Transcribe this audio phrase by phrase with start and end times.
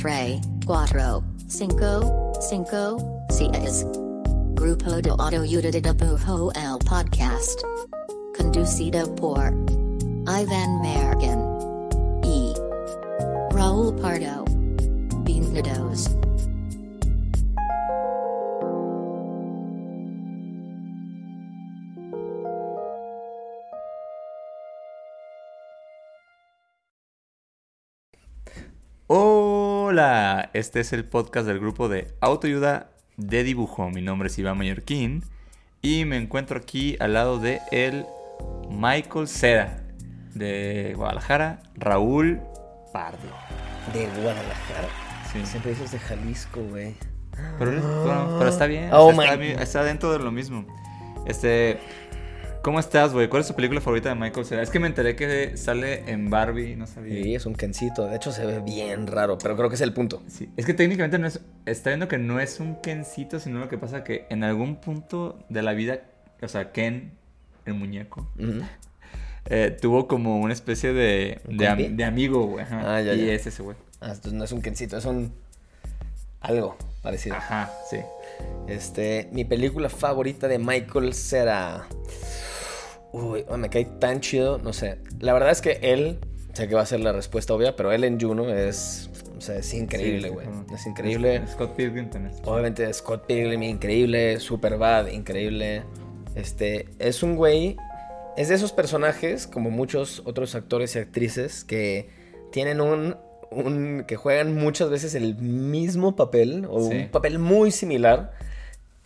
[0.00, 2.96] Tre, Cuatro, Cinco, Cinco,
[3.28, 3.84] Seis.
[4.54, 7.60] Grupo de Autoayuda de Bujo el Podcast.
[8.34, 9.52] Conducido por
[10.26, 11.38] Ivan Mergen.
[12.24, 12.54] E.
[13.52, 14.46] Raúl Pardo.
[15.22, 16.19] Bienvenidos.
[29.92, 33.90] Hola, este es el podcast del grupo de autoayuda de dibujo.
[33.90, 35.24] Mi nombre es Iván Mallorquín
[35.82, 38.06] y me encuentro aquí al lado de el
[38.70, 39.82] Michael Cera
[40.32, 42.40] de Guadalajara, Raúl
[42.92, 43.18] Pardo.
[43.92, 44.86] De Guadalajara.
[45.32, 45.44] Sí.
[45.44, 46.94] Siempre dices de Jalisco, güey.
[47.58, 47.72] Pero,
[48.04, 50.66] bueno, pero está bien, Oh está, está- está dentro de lo mismo.
[51.26, 51.80] Este,
[52.62, 53.28] ¿cómo estás, güey?
[53.28, 54.62] ¿Cuál es tu película favorita de Michael Cera?
[54.62, 57.22] Es que me enteré que sale en Barbie, no sabía.
[57.22, 58.06] Sí, es un Kencito.
[58.06, 60.22] De hecho, se ve bien raro, pero creo que es el punto.
[60.28, 61.40] Sí, Es que técnicamente no es.
[61.66, 65.38] Está viendo que no es un Kencito, sino lo que pasa que en algún punto
[65.48, 66.00] de la vida,
[66.42, 67.12] o sea, Ken,
[67.66, 68.28] el muñeco,
[69.46, 71.94] eh, tuvo como una especie de, ¿Un de, am- compi?
[71.94, 72.64] de amigo, güey.
[72.70, 73.32] Ah, ya, y ya.
[73.32, 73.76] es ese, güey.
[74.00, 75.32] Ah, entonces no es un Kencito, es un.
[76.40, 77.36] Algo parecido.
[77.36, 77.98] Ajá, sí.
[78.66, 81.86] Este, mi película favorita de Michael Cera.
[83.12, 84.98] Uy, me cae tan chido, no sé.
[85.20, 86.18] La verdad es que él,
[86.52, 89.56] sé que va a ser la respuesta obvia, pero él en Juno es, o sea,
[89.56, 90.46] es increíble, Sí, güey.
[90.46, 91.42] sí, es increíble.
[91.48, 92.34] Scott Pilgrim también.
[92.44, 94.38] Obviamente Scott Pilgrim, increíble.
[94.38, 95.82] Superbad, increíble.
[96.36, 97.76] Este, es un güey.
[98.36, 102.08] Es de esos personajes, como muchos otros actores y actrices, que
[102.52, 103.16] tienen un.
[103.50, 106.94] un que juegan muchas veces el mismo papel, o Sí.
[106.96, 108.30] un papel muy similar,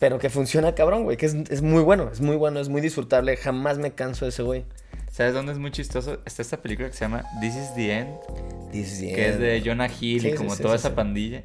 [0.05, 1.17] pero que funciona cabrón, güey.
[1.17, 3.39] Que es, es muy bueno, es muy bueno, es muy disfrutable.
[3.39, 4.67] Jamás me canso de ese güey.
[5.11, 6.19] ¿Sabes dónde es muy chistoso?
[6.27, 8.11] Está esta película que se llama This is the End,
[8.71, 9.43] This is the que es end.
[9.43, 11.43] de Jonah Hill Sí, y como sí, toda sí, esa pandilla.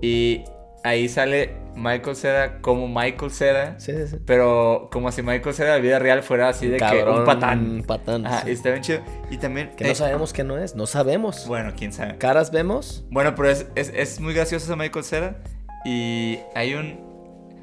[0.00, 0.44] Y
[0.84, 3.80] ahí sale Michael Cera como Michael Cera.
[3.80, 4.16] Sí, sí, sí.
[4.24, 7.24] Pero como si Michael Cera de la vida real fuera así de que Cabrón, un
[7.24, 7.70] patán.
[7.70, 8.52] un patán, Ajá, sí.
[8.52, 9.00] está bien chido.
[9.32, 9.72] Y también.
[9.76, 11.44] Que no eh, sabemos qué no es, no sabemos.
[11.48, 12.18] Bueno, quién sabe.
[12.18, 13.04] Caras vemos.
[13.10, 15.42] Bueno, pero es, es, es muy gracioso ese Michael Cera.
[15.84, 17.05] Y hay un.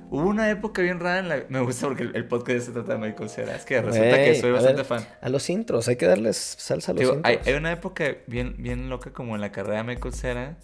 [0.10, 1.44] Hubo una época bien rara en la.
[1.50, 3.56] Me gusta porque el, el podcast se trata de Michael Cera.
[3.56, 5.08] Es que resulta que soy bastante ver, fan.
[5.22, 7.40] A los intros, hay que darles salsa a los Digo, intros.
[7.48, 10.58] hay una época bien, bien loca como en la carrera de Michael Cera.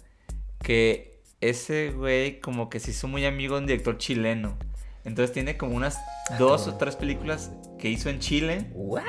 [0.62, 4.56] Que ese güey como que se hizo muy amigo de un director chileno.
[5.04, 5.96] Entonces tiene como unas
[6.30, 8.70] Ah, dos o tres películas que hizo en Chile.
[8.74, 9.02] ¿What?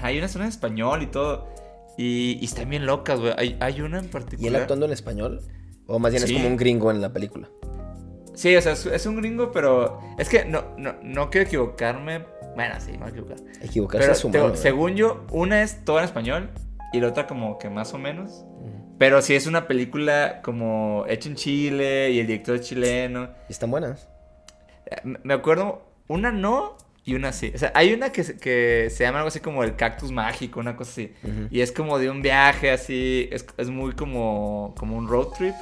[0.00, 1.52] Hay unas en español y todo.
[1.98, 3.34] Y, y están bien locas, güey.
[3.36, 4.62] Hay, hay una en ¿Y él particular.
[4.62, 5.42] actuando en español?
[5.86, 6.32] ¿O más bien Sí.
[6.34, 7.50] es como un gringo en la película?
[8.34, 12.24] Sí, o sea, es, un gringo, pero es que no, no, no quiero equivocarme.
[12.54, 13.36] Bueno, sí, me voy a equivocar.
[13.62, 14.38] Equivocarse Pero es humano.
[14.38, 14.62] digo, ¿verdad?
[14.62, 16.50] según yo, una es toda en español
[16.92, 18.44] y la otra como que más o menos.
[18.60, 18.96] Mm.
[18.98, 23.30] Pero sí es una película como hecha en Chile y el director es chileno.
[23.48, 24.08] ¿Y están buenas?
[24.86, 27.50] Eh, Me acuerdo, una no y una sí.
[27.54, 30.60] O sea, hay una que, se- que se llama algo así como el cactus mágico,
[30.60, 31.14] una cosa así.
[31.50, 35.54] Y es como de un viaje así, es, es muy como, como un road trip.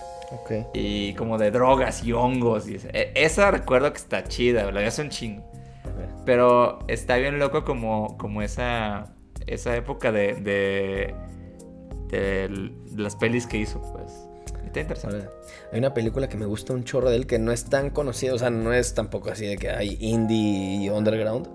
[0.74, 2.68] Y como de drogas y hongos.
[2.68, 5.44] Y esa, e- esa recuerdo que está chida, la es un chingo.
[6.24, 9.14] Pero está bien loco como, como esa,
[9.46, 11.14] esa época de, de,
[12.08, 14.12] de las pelis que hizo, pues.
[14.64, 15.16] Está interesante.
[15.16, 15.30] Ahora,
[15.72, 18.34] hay una película que me gusta un chorro de él que no es tan conocida,
[18.34, 21.48] o sea, no es tampoco así de que hay indie y underground,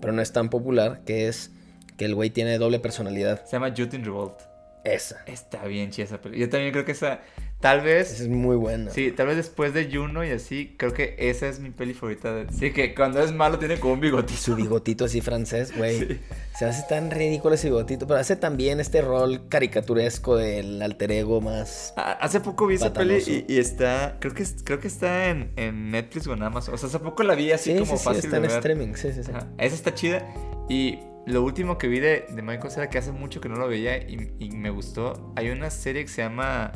[0.00, 1.52] pero no es tan popular, que es
[1.96, 3.44] que el güey tiene doble personalidad.
[3.46, 4.40] Se llama Youth in Revolt.
[4.84, 5.22] Esa.
[5.26, 6.44] Está bien chida esa película.
[6.46, 7.20] Yo también creo que esa,
[7.60, 8.12] tal vez...
[8.12, 8.90] Esa es muy buena.
[8.90, 12.32] Sí, tal vez después de Juno y así, creo que esa es mi peli favorita.
[12.34, 12.52] De...
[12.52, 14.38] Sí, que cuando es malo tiene como un bigotito.
[14.40, 15.98] Su bigotito así francés, güey.
[15.98, 16.20] Sí.
[16.58, 21.40] Se hace tan ridículo ese bigotito, pero hace también este rol caricaturesco del alter ego
[21.40, 21.94] más...
[21.96, 25.52] Ah, Hace poco vi esa peli y, y está, creo que, creo que está en,
[25.56, 26.74] en Netflix o en Amazon.
[26.74, 28.42] O sea, hace poco la vi así Sí, como sí, sí, fácil está de en
[28.42, 28.50] ver.
[28.58, 29.30] streaming, sí, sí, sí.
[29.34, 30.26] Ajá, Esa está chida.
[30.68, 33.68] Y lo último que vi de, de Michael Cera, que hace mucho que no lo
[33.68, 36.72] veía y, y me gustó, hay una serie que se llama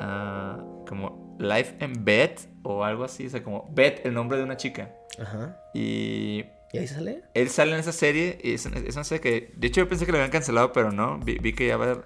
[0.00, 2.32] ah, como Life in Bed
[2.62, 3.26] o algo así.
[3.26, 4.94] O sea, como Bed, el nombre de una chica.
[5.18, 5.56] Ajá.
[5.74, 7.22] Y ¿Y ahí sale?
[7.34, 10.06] él sale en esa serie y es, es una serie que, de hecho yo pensé
[10.06, 12.04] que la habían cancelado, pero no, vi, vi que ya va a, haber,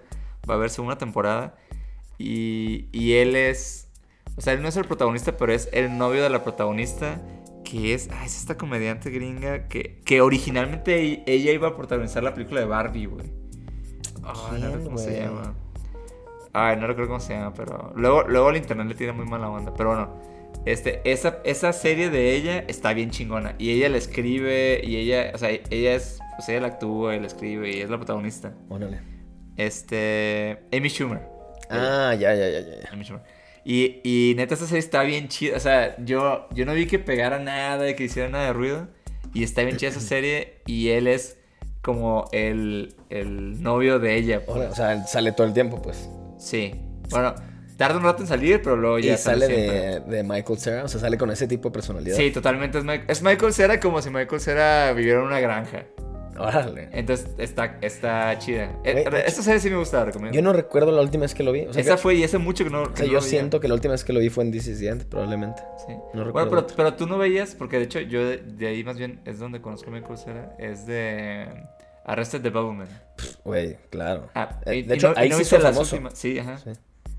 [0.49, 1.57] va a haber segunda temporada
[2.19, 3.89] y, y él es,
[4.37, 7.23] o sea, él no es el protagonista, pero es el novio de la protagonista,
[7.65, 12.35] que es, ah, es esta comediante gringa que, que originalmente ella iba a protagonizar la
[12.35, 13.33] película de Barbie, güey.
[14.23, 15.55] Ay, no ¿Quién, recuerdo cómo se llama.
[16.53, 19.49] Ay, no recuerdo cómo se llama, pero luego, luego el internet le tira muy mala
[19.49, 20.39] onda, pero bueno.
[20.65, 23.55] Este, esa, esa serie de ella está bien chingona.
[23.59, 27.15] Y ella la escribe, y ella, o sea, ella es, o sea, ella la actúa,
[27.17, 28.55] y la escribe, y es la protagonista.
[28.69, 29.01] Órale.
[29.57, 31.21] Este, Amy Schumer.
[31.71, 32.89] Ah, ya, ya, ya, ya.
[32.93, 33.23] Amy Schumer.
[33.65, 35.57] Y, y neta, esta serie está bien chida.
[35.57, 38.89] O sea, yo, yo no vi que pegara nada y que hiciera nada de ruido.
[39.35, 40.63] Y está bien chida esa serie.
[40.67, 41.39] Y él es
[41.83, 44.45] como el, el novio de ella.
[44.45, 44.71] pues.
[44.71, 46.09] O sea, sale todo el tiempo, pues.
[46.39, 46.75] Sí.
[47.11, 47.35] Bueno,
[47.77, 50.89] tarda un rato en salir, pero luego ya y sale de, de Michael Cera, o
[50.89, 52.17] sea, sale con ese tipo de personalidad.
[52.17, 52.79] Sí, totalmente.
[52.79, 55.85] Es, Mi- es Michael Cera como si Michael Cera viviera en una granja.
[56.41, 56.89] Órale.
[56.93, 58.71] Entonces está, está chida.
[58.85, 60.37] Eh, esta serie sí me gusta, la recomiendo.
[60.37, 61.63] Yo no recuerdo la última vez que lo vi.
[61.67, 62.83] O sea, Esa que- fue y hace mucho que no.
[62.83, 64.53] o que sea, no yo siento que la última vez que lo vi fue en
[64.53, 65.63] This is the End, probablemente.
[65.85, 65.95] Sí.
[65.95, 66.77] No bueno, recuerdo pero, otra.
[66.77, 69.61] pero tú no veías, porque de hecho yo de, de ahí más bien es donde
[69.61, 71.49] conozco a Michael Cera, es de
[72.09, 72.91] Arrested Development.
[73.45, 74.29] Güey, claro.
[74.35, 76.39] Ah, Eh, y- de y hecho, no- y ahí no sí viste las últimas- Sí,
[76.39, 76.59] ajá.
[76.59, 76.71] Sí.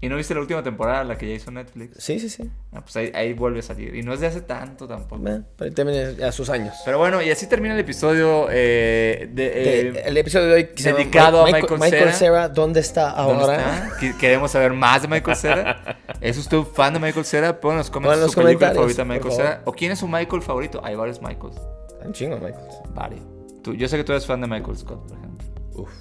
[0.01, 2.01] Y no viste la última temporada, la que ya hizo Netflix.
[2.01, 2.50] Sí, sí, sí.
[2.71, 3.94] Ah, pues ahí, ahí vuelve a salir.
[3.95, 5.27] Y no es de hace tanto tampoco.
[5.27, 6.74] Eh, pero también ya sus años.
[6.86, 9.47] Pero bueno, y así termina el episodio eh, de...
[9.89, 12.13] Eh, el episodio de hoy que se llama dedicado a Mi- Michael Michael Cera.
[12.13, 13.56] Cera, ¿dónde está ¿Dónde ahora?
[13.57, 13.97] está?
[14.00, 15.97] Qui- Queremos saber más de Michael Cera.
[16.21, 17.59] ¿Es usted fan de Michael Cera?
[17.59, 19.33] Pon en los comentarios su película comentarios, favorita de Michael.
[19.36, 19.62] Cera.
[19.65, 20.80] ¿O quién es su Michael favorito?
[20.81, 21.57] Hay varios Michaels.
[22.06, 22.56] Un chingo, Michael.
[22.94, 23.38] Varios.
[23.61, 25.45] Tú, yo sé que tú eres fan de Michael Scott, por ejemplo.
[25.75, 25.91] Uf.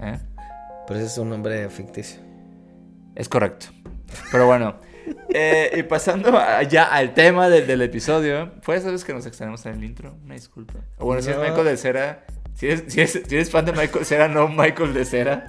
[0.00, 0.18] ¿Eh?
[0.86, 2.20] Pero ese es un nombre ficticio.
[3.14, 3.66] Es correcto.
[4.30, 4.76] Pero bueno.
[5.30, 6.32] eh, y pasando
[6.68, 8.52] ya al tema del, del episodio.
[8.62, 10.16] Fue esa vez que nos extendemos en el intro.
[10.24, 10.74] Una disculpa.
[10.98, 11.38] O bueno, si es.
[11.38, 12.24] Michael de Cera.
[12.54, 15.46] Si eres, si, eres, si eres fan de Michael Cera, no Michael de Cera.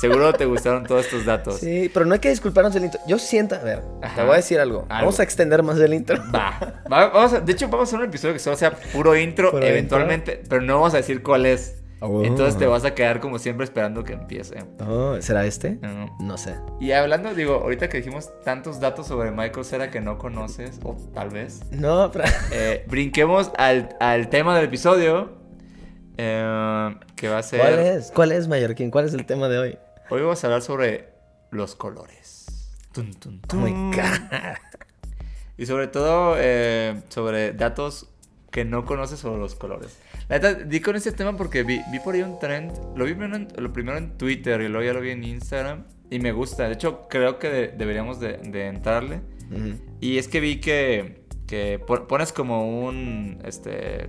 [0.00, 1.58] Seguro te gustaron todos estos datos.
[1.58, 3.00] Sí, pero no hay que disculparnos del intro.
[3.06, 4.14] Yo siento, a ver, Ajá.
[4.16, 4.80] te voy a decir algo.
[4.88, 5.06] Algo.
[5.06, 6.22] Vamos a extender más del intro.
[6.34, 6.58] Va.
[6.92, 9.50] Va- vamos a- de hecho, vamos a hacer un episodio que solo sea puro intro,
[9.52, 11.82] Puro eventualmente, pero no vamos a decir cuál es.
[12.00, 12.22] Oh.
[12.24, 14.58] Entonces te vas a quedar como siempre esperando que empiece.
[14.86, 15.78] Oh, ¿Será este?
[15.80, 16.14] No.
[16.20, 16.54] No sé.
[16.78, 20.94] Y hablando, digo, ahorita que dijimos tantos datos sobre Michael Cera que no conoces, o
[21.14, 22.26] tal vez, No, pero...
[22.52, 25.35] eh, brinquemos al, al tema del episodio,
[26.16, 27.60] eh, que va a ser...
[27.60, 28.12] ¿Cuál es?
[28.12, 28.90] ¿Cuál es, Mallorquín?
[28.90, 29.78] ¿Cuál es el tema de hoy?
[30.10, 31.08] Hoy vamos a hablar sobre
[31.50, 32.46] los colores.
[32.92, 33.90] Tun, tun, Oh my tun.
[33.92, 34.02] God.
[35.58, 38.08] Y sobre todo eh, sobre datos
[38.50, 39.98] que no conoces sobre los colores.
[40.28, 42.72] La neta, di con este tema porque vi, vi por ahí un trend.
[42.96, 45.84] Lo vi primero en, lo primero en Twitter y luego ya lo vi en Instagram.
[46.10, 46.66] Y me gusta.
[46.68, 49.20] De hecho, creo que de- deberíamos de, de entrarle.
[50.00, 54.08] Y es que vi que, que pon- pones como un, este,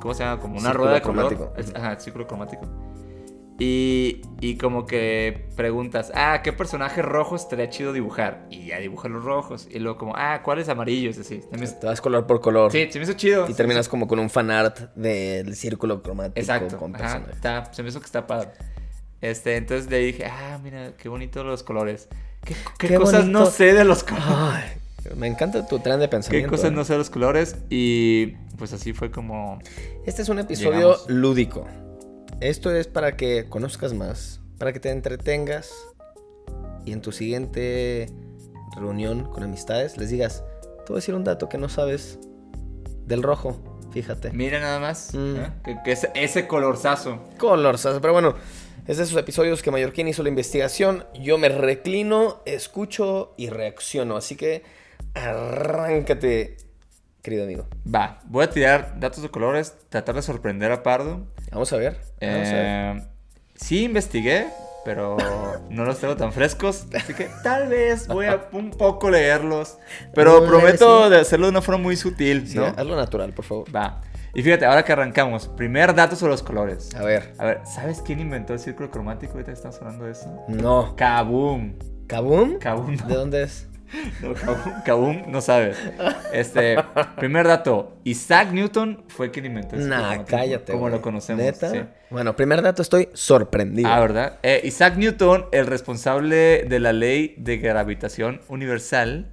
[0.00, 0.40] ¿cómo se llama?
[0.40, 1.34] Como una Círculo rueda de color.
[1.36, 1.78] cromático.
[1.78, 2.66] Ajá, círculo cromático.
[3.60, 8.46] Y, y como que preguntas, ah, ¿qué personaje rojo estaría chido dibujar?
[8.50, 9.66] Y ya dibujas los rojos.
[9.68, 11.18] Y luego como, ah, ¿cuáles amarillos?
[11.18, 11.40] Así.
[11.80, 12.70] Te vas color por color.
[12.70, 13.46] Sí, se me hizo chido.
[13.46, 16.76] Y Se terminas hizo- como con un fanart del círculo cromático Exacto.
[16.78, 18.50] con ajá, está, se me hizo que está padre.
[19.20, 22.08] Este, entonces le dije, ah, mira, qué bonitos los colores.
[22.44, 23.56] ¿Qué, qué Qué cosas no bonito.
[23.56, 24.28] sé de los colores?
[24.30, 24.64] Ay,
[25.16, 26.50] me encanta tu tren de ¿Qué pensamiento.
[26.50, 26.74] cosas ¿eh?
[26.74, 27.56] no sé de los colores?
[27.70, 29.58] Y pues así fue como...
[30.06, 31.10] Este es un episodio Llegamos.
[31.10, 31.66] lúdico.
[32.40, 35.72] Esto es para que conozcas más, para que te entretengas
[36.84, 38.06] y en tu siguiente
[38.76, 40.44] reunión con amistades les digas,
[40.86, 42.18] te voy a decir un dato que no sabes
[43.06, 43.60] del rojo,
[43.92, 44.30] fíjate.
[44.32, 45.14] Mira nada más.
[45.14, 45.36] Mm.
[45.36, 45.52] ¿eh?
[45.64, 47.24] Que, que ese, ese colorzazo.
[47.38, 47.98] Color, ¿sabes?
[48.00, 48.34] pero bueno,
[48.86, 51.04] es de esos episodios que Mallorquín hizo la investigación.
[51.20, 54.16] Yo me reclino, escucho y reacciono.
[54.16, 54.62] Así que
[55.14, 56.56] arráncate,
[57.22, 57.66] querido amigo.
[57.92, 61.26] Va, voy a tirar datos de colores, tratar de sorprender a Pardo.
[61.52, 61.92] Vamos a ver.
[62.20, 62.96] Vamos a ver.
[62.96, 63.02] Eh,
[63.54, 64.46] sí investigué,
[64.84, 65.16] pero
[65.70, 66.86] no los tengo tan frescos.
[66.94, 69.78] Así que tal vez voy a un poco leerlos.
[70.14, 71.10] Pero No, prometo sí.
[71.10, 72.66] de hacerlo de una forma muy sutil, Sí, ¿no?
[72.66, 73.74] hazlo natural, por favor.
[73.74, 74.00] Va.
[74.34, 76.94] Y fíjate, ahora que arrancamos, primer dato sobre los colores.
[76.94, 77.32] A ver.
[77.38, 79.32] A ver, ¿sabes quién inventó el círculo cromático?
[79.32, 80.44] Ahorita estamos hablando de eso.
[80.48, 80.94] No.
[80.96, 81.74] Kaboom.
[82.06, 82.58] ¿Kabum?
[82.58, 82.96] Kaboom.
[82.96, 83.06] no.
[83.06, 83.66] ¿De dónde es?
[84.22, 85.74] No, Kaboom, Kaboom no sabe.
[86.32, 86.76] Este,
[87.16, 90.72] primer dato, Isaac Newton fue quien inventó el Nah, cállate.
[90.72, 91.42] Como lo conocemos.
[91.42, 91.70] ¿Neta?
[91.70, 91.80] sí.
[92.10, 93.88] Bueno, primer dato, estoy sorprendido.
[93.90, 94.38] Ah, ¿verdad?
[94.42, 99.30] Eh, Isaac Newton, el responsable de la ley de gravitación universal,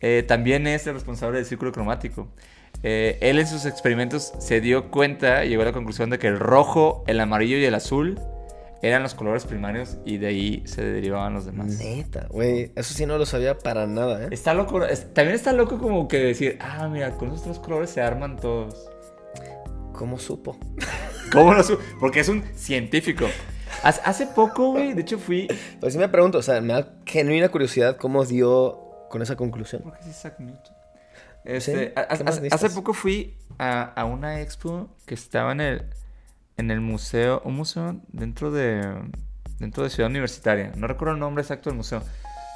[0.00, 2.28] eh, también es el responsable del círculo cromático.
[2.82, 6.26] Eh, él en sus experimentos se dio cuenta y llegó a la conclusión de que
[6.26, 8.20] el rojo, el amarillo y el azul
[8.82, 11.78] eran los colores primarios y de ahí se derivaban los demás.
[11.78, 12.72] Neta, güey.
[12.76, 14.28] Eso sí no lo sabía para nada, ¿eh?
[14.30, 17.90] Está loco, es- también está loco como que decir, ah, mira, con esos tres colores
[17.90, 18.88] se arman todos.
[19.92, 20.56] ¿Cómo supo?
[21.32, 23.26] ¿Cómo lo su- Porque es un científico.
[23.82, 25.48] Hace, hace poco, güey, de hecho fui...
[25.80, 28.80] Pues sí me pregunto, o sea, me da genuina curiosidad cómo dio
[29.10, 29.82] con esa conclusión.
[29.82, 30.74] ¿Por qué es Isaac Newton?
[31.44, 35.52] Este, Sí, ha- ¿qué más hace, hace poco fui a, a una expo que estaba
[35.52, 35.82] en el,
[36.56, 38.82] en el museo, un museo dentro de,
[39.58, 40.72] dentro de Ciudad Universitaria.
[40.76, 42.02] No recuerdo el nombre exacto del museo.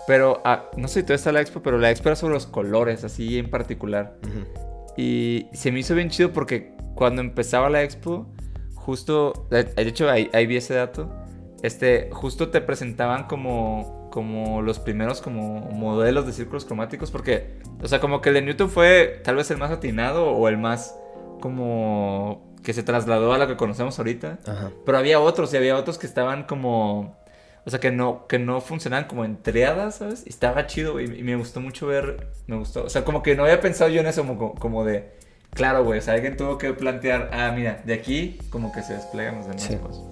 [0.07, 2.47] Pero, ah, no sé si todavía está la expo, pero la expo era sobre los
[2.47, 4.19] colores, así en particular.
[4.27, 4.93] Ujú.
[4.97, 8.27] Y se me hizo bien chido porque cuando empezaba la expo,
[8.75, 11.15] justo, de de hecho ahí, ahí vi ese dato,
[11.63, 17.89] este, justo te presentaban como como los primeros como modelos de círculos cromáticos porque, o
[17.89, 20.99] sea, como que el de Newton fue tal vez el más atinado o el más
[21.41, 24.39] como que se trasladó a lo que conocemos ahorita.
[24.47, 24.71] Ajá.
[24.85, 27.17] Pero había otros y había otros que estaban como,
[27.65, 30.23] o sea, que no que no funcionaban como en triadas, ¿sabes?
[30.27, 33.35] Y estaba chido güey, y me gustó mucho ver, me gustó, o sea, como que
[33.37, 35.11] no había pensado yo en eso como, como de,
[35.55, 38.95] claro, güey, o sea, alguien tuvo que plantear, ah, mira, de aquí como que se
[38.95, 39.77] desplegan los demás Sí.
[39.77, 40.05] cosas.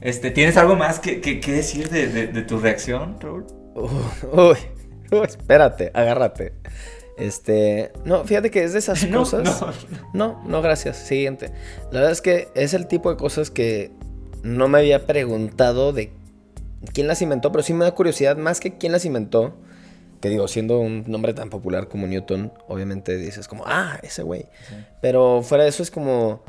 [0.00, 3.46] Este, ¿tienes algo más que, que, que decir de, de, de tu reacción, Raúl?
[3.74, 3.90] Uy,
[4.32, 4.56] uy,
[5.12, 6.54] uy, espérate, agárrate.
[7.16, 9.44] Este, no, fíjate que es de esas No, cosas.
[9.44, 9.72] no.
[10.12, 10.96] No, no, gracias.
[10.98, 11.50] Siguiente.
[11.90, 13.90] La verdad es que es el tipo de cosas que
[14.42, 16.12] no me había preguntado de
[16.92, 19.54] quién las inventó, pero sí me da curiosidad más que quién las inventó.
[20.20, 24.46] Que digo, siendo un nombre tan popular como Newton, obviamente dices como, ah, ese güey.
[25.02, 26.42] Pero fuera de eso es como,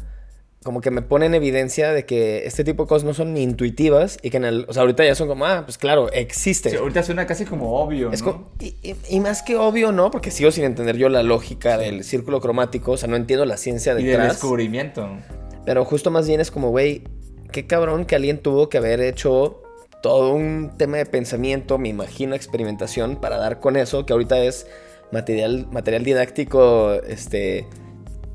[0.67, 3.41] como que me pone en evidencia de que este tipo de cosas no son ni
[3.41, 6.71] intuitivas y que en el, o sea, ahorita ya son como, ah, pues claro, existe.
[6.71, 8.33] Sí, ahorita suena casi como obvio, Es ¿no?
[8.33, 10.11] como- y, y- y más que obvio, ¿no?
[10.11, 13.55] Porque sigo sin entender yo la lógica del círculo cromático, o sea, no entiendo la
[13.55, 14.33] ciencia y del detrás.
[14.33, 15.07] descubrimiento.
[15.65, 17.03] Pero justo más bien es como, güey,
[17.53, 19.61] qué cabrón que alguien tuvo que haber hecho
[20.03, 24.67] todo un tema de pensamiento, me imagino, experimentación, para dar con eso, que ahorita es
[25.13, 27.65] material, material didáctico este,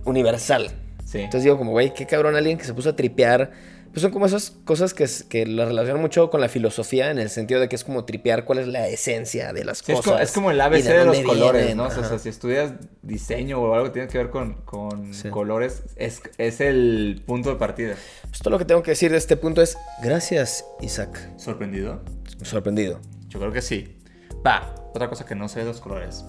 [0.06, 0.70] universal.
[1.12, 1.18] Sí.
[1.18, 3.50] Entonces digo, como, güey, qué cabrón alguien que se puso a tripear.
[3.92, 7.18] Pues son como esas cosas que, es- que la relacionan mucho con la filosofía, en
[7.18, 9.98] el sentido de que es como tripear cuál es la esencia de las Sí, es,
[9.98, 10.10] cosas.
[10.12, 11.84] como, es como el ABC de, los dónde colores, vienen, ¿no?
[11.84, 12.18] O sea, ajá.
[12.18, 15.28] si estudias diseño o algo que tiene que ver con, con Sí.
[15.28, 17.94] colores, es, es el punto de partida.
[18.22, 21.28] Pues todo lo que tengo que decir de este punto es, gracias, Isaac.
[21.36, 22.00] ¿Sorprendido?
[22.44, 22.98] Sorprendido.
[23.28, 23.98] Yo creo que sí.
[24.46, 26.24] Va, otra cosa que no sé de los colores.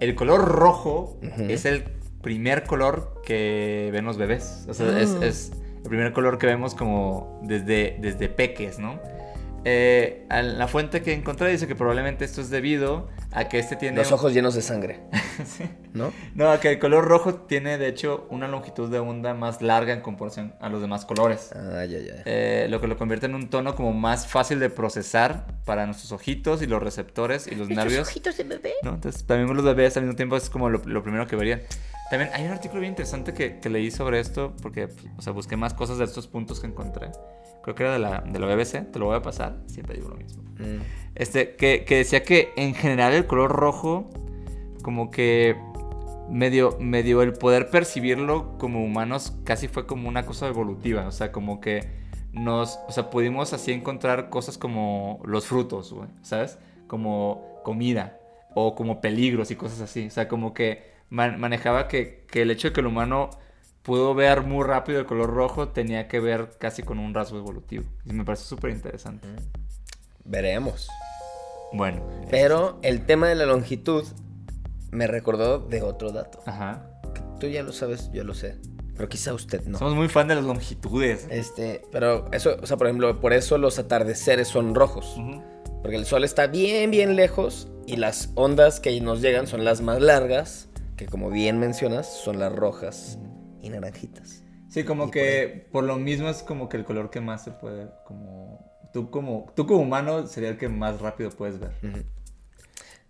[0.00, 1.44] El color rojo Ujú.
[1.48, 1.84] es el
[2.26, 4.66] primer color que ven los bebés.
[4.68, 5.24] O sea, es, Ah.
[5.24, 5.52] es
[5.84, 8.98] el primer color que vemos como desde, desde peques, ¿no?
[9.64, 13.98] Eh, la fuente que encontré dice que probablemente esto es debido a que este tiene...
[13.98, 14.98] Los ojos llenos de sangre,
[15.46, 15.64] Sí.
[15.92, 16.12] ¿no?
[16.34, 20.00] No, que el color rojo tiene de hecho una longitud de onda más larga en
[20.00, 21.50] comparación a los demás colores.
[21.54, 22.22] Ah, ya, ya.
[22.24, 26.12] Eh, lo que lo convierte en un tono como más fácil de procesar para nuestros
[26.12, 28.08] ojitos y los receptores y los nervios.
[28.08, 28.74] ojitos de bebé?
[28.82, 28.94] ¿no?
[28.94, 31.62] Entonces también los bebés al mismo tiempo es como lo, lo primero que verían.
[32.10, 35.56] También hay un artículo bien interesante que, que leí sobre esto porque, o sea, busqué
[35.56, 37.10] más cosas de estos puntos que encontré.
[37.62, 40.10] Creo que era de la, de la BBC, te lo voy a pasar, siempre digo
[40.10, 40.44] lo mismo.
[40.58, 40.82] Mm.
[41.16, 44.08] Este, que, que decía que en general el color rojo,
[44.86, 45.56] como que
[46.30, 51.08] medio, medio el poder percibirlo como humanos casi fue como una cosa evolutiva.
[51.08, 51.80] O sea, como que
[52.30, 56.60] nos, o sea, pudimos así encontrar cosas como los frutos, güey, ¿sabes?
[56.86, 58.20] Como comida
[58.54, 60.06] o como peligros y cosas así.
[60.06, 63.30] O sea, como que man- manejaba que, que el hecho de que el humano
[63.82, 67.82] pudo ver muy rápido el color rojo tenía que ver casi con un rasgo evolutivo.
[68.04, 69.26] Y me parece súper interesante.
[70.24, 70.88] Veremos.
[71.72, 72.04] Bueno.
[72.30, 74.04] Pero el tema de la longitud
[74.96, 76.40] me recordó de otro dato.
[76.46, 76.90] Ajá.
[77.38, 78.56] Tú ya lo sabes, yo lo sé.
[78.96, 79.78] Pero quizá usted no.
[79.78, 81.26] Somos muy fan de las longitudes.
[81.30, 85.16] Este, pero eso, o sea, por ejemplo, por eso los atardeceres son rojos.
[85.82, 89.82] Porque el sol está bien, bien lejos y las ondas que nos llegan son las
[89.82, 93.18] más largas, que como bien mencionas, son las rojas
[93.60, 94.42] y naranjitas.
[94.68, 97.50] Sí, como Y que por lo mismo es como que el color que más se
[97.50, 101.72] puede, como tú como tú como humano sería el que más rápido puedes ver.
[101.82, 102.02] Ujú.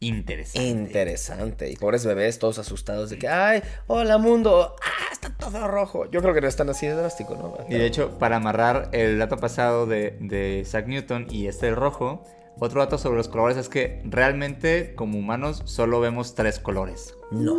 [0.00, 0.68] Interesante.
[0.68, 1.70] Interesante.
[1.70, 6.10] Y pobres bebés todos asustados de que, ay, hola mundo, ah, está todo rojo.
[6.10, 7.56] Yo creo que no están así de drástico, ¿no?
[7.68, 11.76] Y de hecho, para amarrar el dato pasado de, de Isaac Newton y este del
[11.76, 12.22] rojo,
[12.58, 17.14] otro dato sobre los colores es que realmente como humanos solo vemos tres colores.
[17.30, 17.54] No.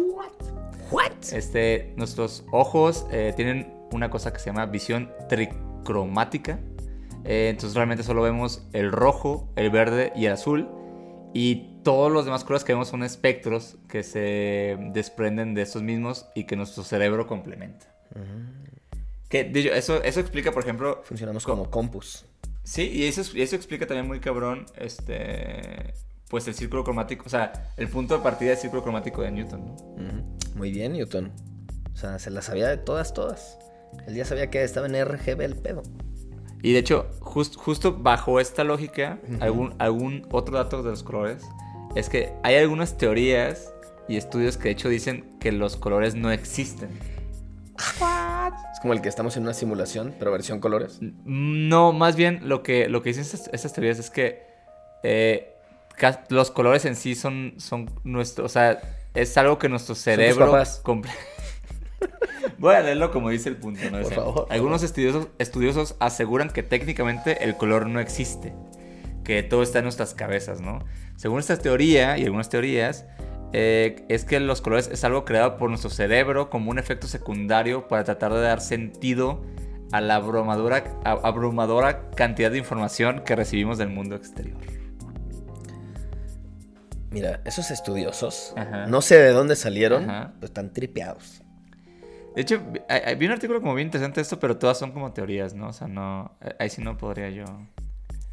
[0.89, 1.11] What?
[1.33, 6.59] Este, nuestros ojos eh, tienen una cosa que se llama visión tricromática.
[7.25, 10.67] Eh, entonces realmente solo vemos el rojo, el verde y el azul.
[11.33, 16.25] Y todos los demás colores que vemos son espectros que se desprenden de estos mismos
[16.35, 17.85] y que nuestro cerebro complementa.
[19.29, 22.25] Que, hecho, eso, eso explica, por ejemplo, Funcionamos como compus.
[22.65, 25.93] Sí, y eso, y eso explica también muy cabrón, este,
[26.29, 29.73] pues el círculo cromático, o sea, el punto de partida del círculo cromático de Newton.
[30.55, 31.31] Muy bien, Newton.
[31.93, 33.57] O sea, se las sabía de todas, todas.
[34.07, 35.83] Él ya sabía que estaba en RGB el pedo.
[36.61, 41.43] Y de hecho, jus- justo bajo esta lógica, algún, algún otro dato de los colores
[41.95, 43.73] es que hay algunas teorías
[44.07, 46.89] y estudios que de hecho dicen que los colores no existen.
[47.77, 50.99] Es como el que estamos en una simulación, pero versión colores.
[51.01, 54.45] No, más bien lo que, lo que dicen estas, estas teorías es que
[55.03, 55.53] eh,
[56.29, 58.79] los colores en sí son, son nuestro, o sea,
[59.13, 60.51] es algo que nuestro cerebro...
[62.59, 64.01] Voy a leerlo como dice el punto, ¿no?
[64.01, 68.53] Por favor, por Algunos estudiosos, estudiosos aseguran que técnicamente el color no existe.
[69.27, 70.79] Que todo está en nuestras cabezas, ¿no?
[71.17, 73.05] Según esta teoría y algunas teorías,
[73.51, 77.89] eh, es que los colores es algo creado por nuestro cerebro como un efecto secundario
[77.89, 79.43] para tratar de dar sentido
[79.91, 84.57] a la abrumadora, a- abrumadora cantidad de información que recibimos del mundo exterior.
[87.11, 88.85] Mira, esos estudiosos, Ajá.
[88.87, 90.31] no sé de dónde salieron, Ajá.
[90.35, 91.41] pero están tripeados.
[92.35, 95.53] De hecho, vi- un artículo como bien interesante de esto, pero todas son como teorías,
[95.53, 95.67] ¿no?
[95.69, 97.45] O sea, no, eh, ahí sí no podría yo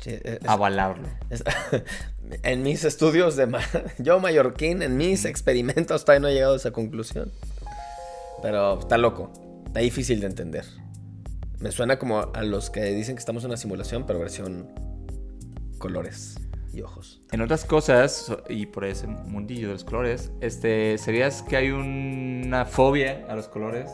[0.04, 1.08] Sí, es- es- avalarlo.
[1.30, 1.42] es-
[2.42, 3.48] en mis estudios de...
[3.98, 7.32] Yo, mallorquín, en mis experimentos todavía no he llegado a esa conclusión.
[8.42, 9.32] Pero está loco.
[9.66, 10.64] Está difícil de entender.
[11.60, 14.68] Me suena como a los que dicen que estamos en una simulación, pero versión
[15.78, 16.34] colores
[16.74, 17.22] y ojos.
[17.32, 22.66] En otras cosas, y por ese mundillo de los colores, este, ¿sabías que hay una
[22.66, 23.90] fobia a los colores?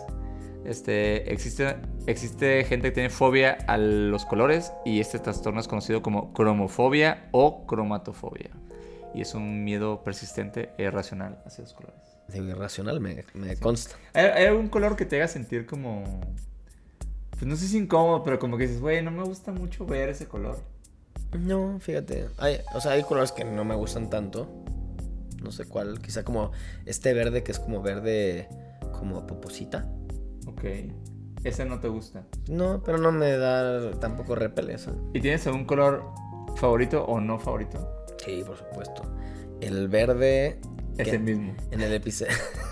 [0.65, 1.77] Este, existe,
[2.07, 7.29] existe gente que tiene fobia a los colores y este trastorno es conocido como cromofobia
[7.33, 8.51] o cromatofobia.
[9.15, 11.99] Y es un miedo persistente e irracional hacia los colores.
[12.29, 13.97] Digo, irracional me, me consta.
[14.13, 16.05] ¿Hay, hay algún color que te haga sentir como...
[17.31, 20.11] Pues no sé si incómodo, pero como que dices, güey, no me gusta mucho ver
[20.11, 20.59] ese color.
[21.39, 22.29] No, fíjate.
[22.39, 24.47] Hay, o sea, hay colores que no me gustan tanto.
[25.43, 26.01] No sé cuál.
[26.01, 26.53] Quizá como
[26.85, 28.49] este verde que es como verde
[28.93, 29.89] como poposita.
[30.53, 30.65] Ok.
[31.45, 32.27] Ese no te gusta.
[32.49, 34.95] No, pero no me da tampoco repele eso.
[35.15, 36.05] ¿Y tienes algún color
[36.57, 38.05] favorito o no favorito?
[38.23, 39.03] Sí, por supuesto.
[39.61, 40.61] El verde.
[40.99, 41.55] Es el mismo.
[41.71, 42.33] En el episodio.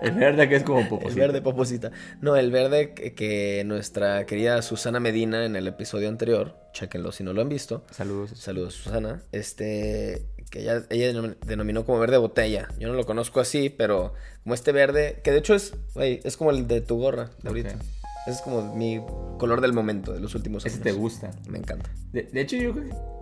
[0.00, 1.08] El verde que es como poposito.
[1.22, 1.90] el verde poposita.
[2.20, 6.56] No, el verde que, que nuestra querida Susana Medina en el episodio anterior.
[6.72, 7.84] Chéquenlo si no lo han visto.
[7.90, 8.30] Saludos.
[8.34, 9.22] Saludos, Susana.
[9.30, 12.68] Este, que ella, ella denom- denominó como verde botella.
[12.78, 14.12] Yo no lo conozco así, pero
[14.44, 17.48] como este verde, que de hecho es, güey, es como el de tu gorra de
[17.48, 17.70] ahorita.
[17.70, 17.80] Ok.
[18.26, 19.00] Ese es como mi
[19.38, 20.74] color del momento, de los últimos años.
[20.76, 21.32] Ese te gusta.
[21.48, 21.90] Me encanta.
[22.12, 22.72] De, de hecho, yo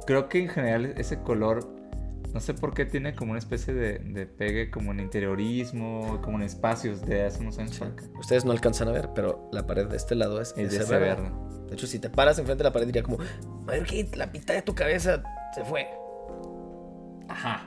[0.06, 1.66] creo- que en general ese color,
[2.34, 6.36] no sé por qué tiene como una especie de, de pegue como en interiorismo, como
[6.38, 7.84] en espacios de hace unos años Sí.
[8.18, 10.98] Ustedes no alcanzan a ver, pero la pared de este lado es, Es de ese
[10.98, 11.30] verde.
[11.68, 13.18] De hecho, si te paras enfrente de la pared, diría como,
[13.64, 15.22] Mayor Kid, la mitad de tu cabeza
[15.54, 15.86] se fue.
[17.30, 17.66] Ajá.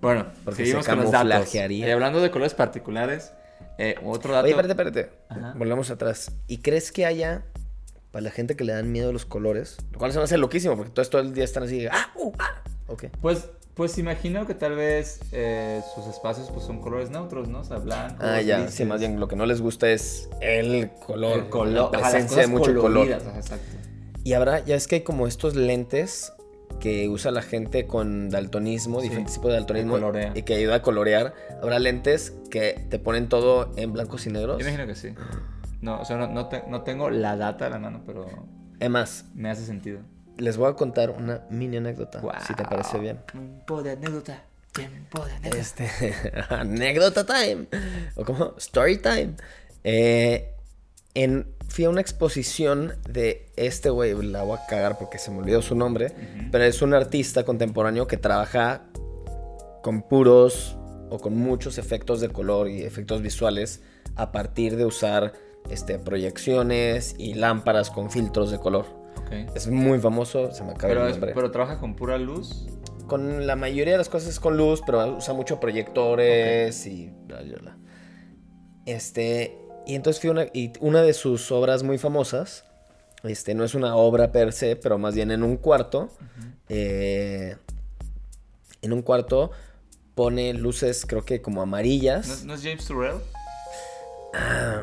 [0.00, 1.54] Bueno, Porque seguimos se con los datos.
[1.92, 3.32] hablando de colores particulares,
[3.78, 4.44] eh, otro dato.
[4.44, 5.10] Oye, espérate, espérate.
[5.28, 5.54] Ajá.
[5.56, 6.32] Volvemos atrás.
[6.46, 7.44] ¿Y crees que haya,
[8.10, 10.38] para la gente que le dan miedo a los colores, lo cual se me hace
[10.38, 12.62] loquísimo, porque todos todo el día están así, ah, uh, ah.
[12.88, 13.04] Ok.
[13.20, 17.60] Pues, pues imagino que tal vez eh, sus espacios pues son colores neutros, ¿no?
[17.60, 18.18] O sea, blancos.
[18.20, 18.74] Ah, ya, grises.
[18.74, 22.42] sí, más bien lo que no les gusta es el color, El color, la presencia
[22.42, 23.12] de mucho color.
[23.12, 23.76] ajá, exacto.
[24.24, 26.32] Y habrá, ya es que hay como estos lentes
[26.80, 29.98] que usa la gente con daltonismo, Sí, diferentes tipos de daltonismo,
[30.34, 31.34] y que ayuda a colorear.
[31.62, 34.58] Habrá lentes que te ponen todo en blancos y negros.
[34.58, 35.14] Yo imagino que sí.
[35.80, 38.26] No, o sea, no, no, te- no tengo la data a la mano, pero
[38.80, 40.00] Además, me hace sentido.
[40.36, 42.40] les voy a contar una mini anécdota, Guau.
[42.46, 43.18] si te parece bien.
[43.30, 44.42] Tiempo de anécdota.
[44.72, 45.58] Tiempo de anécdota.
[45.58, 45.88] Este,
[46.50, 47.66] anécdota time.
[48.14, 49.34] O como story time.
[49.84, 50.54] Eh,
[51.14, 55.38] en, fui a una exposición de este güey, la voy a cagar porque se me
[55.38, 56.12] olvidó su nombre,
[56.50, 58.84] pero es un artista contemporáneo que trabaja
[59.82, 60.76] con puros
[61.10, 63.82] o con muchos efectos de color y efectos visuales
[64.16, 65.32] a partir de usar
[65.70, 68.86] este, proyecciones y lámparas con filtros de color.
[69.18, 69.54] Ok.
[69.54, 71.32] Es muy famoso, se me acaba Pero, el nombre.
[71.34, 72.66] pero trabaja con pura luz.
[73.06, 77.40] Con la mayoría de las cosas es con luz, pero usa mucho proyectores y bla,
[77.42, 77.78] bla, bla.
[78.84, 82.64] Este, y entonces fui una, y una de sus obras muy famosas,
[83.24, 86.10] este, no es una obra per se, pero más bien en un cuarto,
[86.68, 87.56] eh,
[88.82, 89.50] en un cuarto
[90.14, 92.44] pone luces, creo que como ¿No, amarillas.
[92.44, 93.16] no es James Turrell?
[94.34, 94.82] Ah,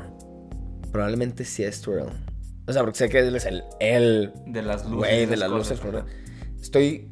[0.91, 2.09] probablemente sí es Turrell.
[2.67, 4.97] O sea, porque sé que él es el, el De las luces.
[4.97, 5.79] Güey, de las luces.
[6.59, 7.11] Estoy.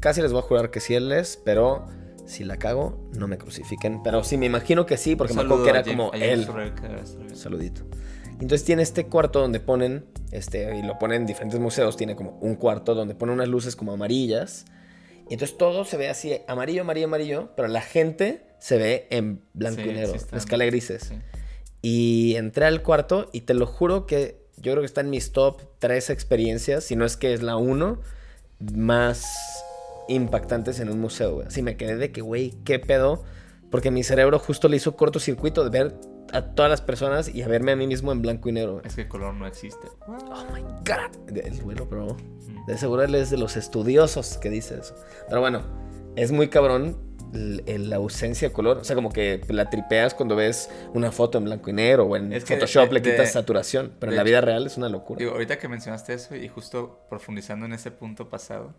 [0.00, 1.86] Casi les voy a jurar que sí él es, pero
[2.32, 4.02] si la cago, no me crucifiquen.
[4.02, 6.46] Pero sí, me imagino que sí, porque me acuerdo que era como él.
[7.34, 7.82] Saludito.
[8.40, 12.38] Entonces tiene este cuarto donde ponen, este, y lo ponen en diferentes museos, tiene como
[12.40, 14.64] un cuarto donde ponen unas luces como amarillas.
[15.28, 19.42] Y entonces todo se ve así, amarillo, amarillo, amarillo, pero la gente se ve en
[19.52, 21.04] blanco Sí, y negro, sí en escala grises.
[21.04, 21.14] Sí.
[21.82, 25.32] Y entré al cuarto y te lo juro que yo creo que está en mis
[25.32, 28.00] top tres experiencias, si no es que es la uno,
[28.74, 29.24] más
[30.08, 31.46] impactantes en un museo, güey.
[31.46, 33.24] Así me quedé de que, güey, ¿qué pedo?
[33.70, 35.94] Porque mi cerebro justo le hizo cortocircuito de ver
[36.32, 38.86] a todas las personas y a verme a mí mismo en blanco y negro, güey.
[38.86, 39.88] Es que el color no existe.
[40.06, 41.36] Oh my god.
[41.36, 42.16] El güey lo probó.
[42.66, 44.94] De seguro él es de los estudiosos que dice eso.
[45.28, 45.62] Pero bueno,
[46.16, 46.96] es muy cabrón
[47.32, 48.76] la ausencia de color.
[48.78, 52.16] O sea, como que la tripeas cuando ves una foto en blanco y negro o
[52.16, 53.92] en Es que Photoshop de- le quitas de- saturación.
[53.98, 55.18] Pero en la vida real es una locura.
[55.18, 58.74] Digo, ahorita que mencionaste eso y justo profundizando en ese punto pasado,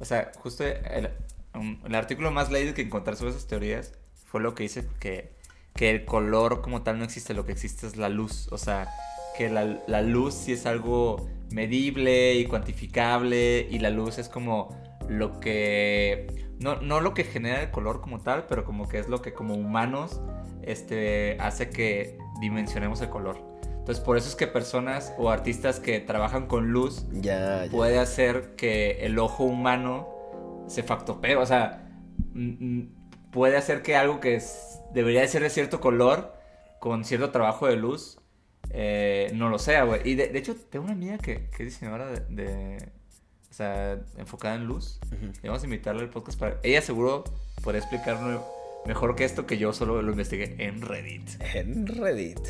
[0.00, 1.10] o sea, justo el,
[1.54, 3.92] un- el artículo más leído que encontré sobre esas teorías
[4.26, 5.32] fue lo que dice que,
[5.74, 8.88] que el color como tal no existe, lo que existe es la luz, o sea,
[9.36, 14.76] que la, la luz sí es algo medible y cuantificable y la luz es como
[15.08, 19.08] lo que, no, no lo que genera el color como tal, pero como que es
[19.08, 20.20] lo que como humanos
[20.62, 23.49] este, hace que dimensionemos el color.
[23.90, 27.70] Entonces, por eso es que personas o artistas que trabajan con luz Ya, ya.
[27.72, 31.34] puede hacer que el ojo humano se factopee.
[31.34, 31.88] O sea,
[32.32, 32.88] mm, mm,
[33.32, 36.32] puede hacer que algo que es- debería de ser de cierto color,
[36.78, 38.20] con cierto trabajo de luz,
[38.70, 40.02] eh, no lo sea, güey.
[40.08, 42.92] Y de, de hecho, tengo una amiga que, que es diseñadora de, de-
[43.50, 45.00] O sea, enfocada en luz.
[45.42, 46.58] Y vamos a invitarla al podcast para...
[46.62, 47.24] Ella seguro
[47.64, 48.46] podría explicarlo
[48.86, 51.28] mejor que esto que yo solo lo investigué en Reddit.
[51.54, 52.40] En Reddit.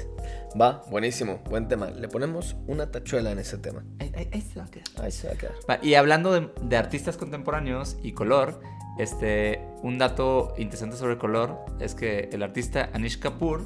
[0.60, 1.90] Va, buenísimo, buen tema.
[1.90, 3.84] Le ponemos una tachuela en ese tema.
[3.98, 4.86] Ahí, ahí- ahí se va a quedar.
[5.02, 5.54] Ahí se va a quedar.
[5.68, 8.60] Va, Y hablando de, de artistas contemporáneos y color,
[8.98, 13.62] este, un dato interesante sobre color es que el artista Anish Kapoor,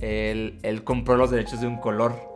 [0.00, 2.30] él, él compró los derechos de un color.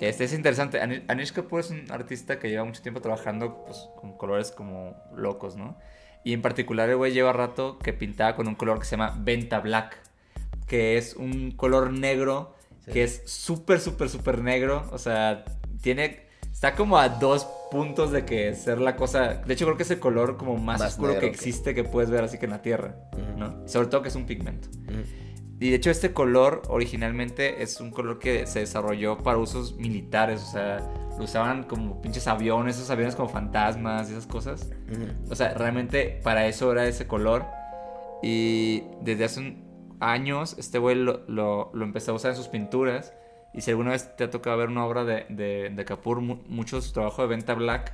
[0.00, 0.80] Este es interesante.
[0.80, 4.96] Ani- Anish Kapoor es un artista que lleva mucho tiempo trabajando pues, con colores como
[5.14, 5.78] locos, ¿no?
[6.24, 9.16] Y en particular el güey lleva rato que pintaba con un color que se llama
[9.18, 9.98] Venta Black,
[10.66, 12.54] que es un color negro
[12.84, 12.90] Sí.
[12.92, 14.88] que es súper, súper, súper negro.
[14.92, 15.44] O sea,
[15.82, 16.26] tiene.
[16.52, 19.34] Está como a dos puntos de que ser la cosa.
[19.34, 21.74] De hecho, creo que es el color como más, Más oscuro que negro que- existe
[21.74, 23.38] que puedes ver así que en la tierra, Ujú.
[23.38, 23.68] ¿no?
[23.68, 24.68] Sobre todo que es un pigmento.
[24.68, 25.02] Ujú.
[25.62, 30.42] Y de hecho, este color originalmente es un color que se desarrolló para usos militares.
[30.42, 30.78] O sea,
[31.16, 34.70] lo usaban como pinches aviones, esos aviones como fantasmas y esas cosas.
[35.30, 37.44] O sea, realmente para eso era ese color.
[38.22, 42.48] Y desde hace un- años este güey lo, lo- lo empezó a usar en sus
[42.48, 43.12] pinturas.
[43.54, 46.42] Y si alguna vez te ha tocado ver una obra de, de, de Kapoor, mu-
[46.48, 47.92] mucho de su trabajo de Venta Black,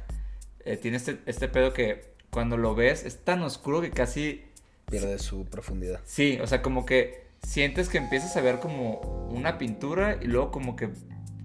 [0.64, 4.44] eh, tiene este, este pedo que cuando lo ves es tan oscuro que casi...
[4.90, 6.00] Pierde su profundidad.
[6.04, 10.50] Sí, o sea, como que sientes que empiezas a ver como una pintura y luego
[10.50, 10.90] como que,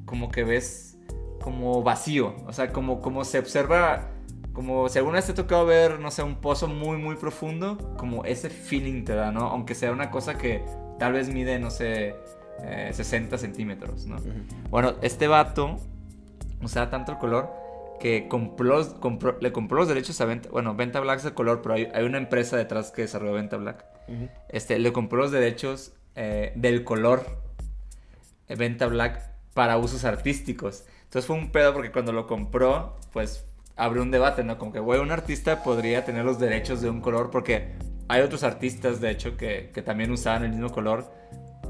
[0.05, 0.97] como que ves
[1.41, 2.35] como vacío.
[2.47, 4.09] O sea, como, como se observa,
[4.53, 7.95] como si alguna vez te ha tocado ver, no sé, un pozo muy, muy profundo,
[7.97, 9.41] como ese feeling te da, ¿no?
[9.47, 10.63] Aunque sea una cosa que
[10.99, 12.15] tal vez mide, no sé,
[12.63, 14.15] eh, 60 centímetros, ¿no?
[14.17, 14.29] Ujú.
[14.69, 15.77] Bueno, este vato
[16.61, 17.51] usaba tanto el color
[17.99, 20.49] que compró, compró- le compró los derechos a Venta.
[20.49, 23.57] Bueno, Venta Black es el color, pero hay, hay una empresa detrás que desarrolló Venta
[23.57, 23.85] Black.
[24.49, 27.25] Este, le compró los derechos eh, del color
[28.47, 29.21] eh, Venta Black
[29.53, 30.85] para usos artísticos.
[31.03, 34.57] Entonces fue un pedo porque cuando lo compró, pues abrió un debate, ¿no?
[34.57, 37.73] Como que, güey, un artista podría tener los derechos de un color porque
[38.07, 41.11] hay otros artistas, de hecho, que, que también usaban el mismo color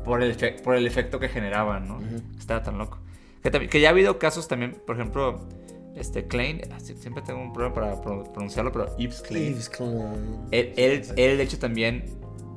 [0.04, 2.00] por el, por el efecto que generaban, ¿no?
[2.38, 3.00] Estaba tan loco.
[3.42, 5.48] Que, que ya ha habido casos también, por ejemplo,
[5.96, 9.54] este Klein, ah, siempre tengo un problema para pro- pronunciarlo, pero Yves Klein.
[9.54, 10.48] Yves Klein.
[10.52, 10.74] Él,
[11.16, 12.06] él, de hecho, también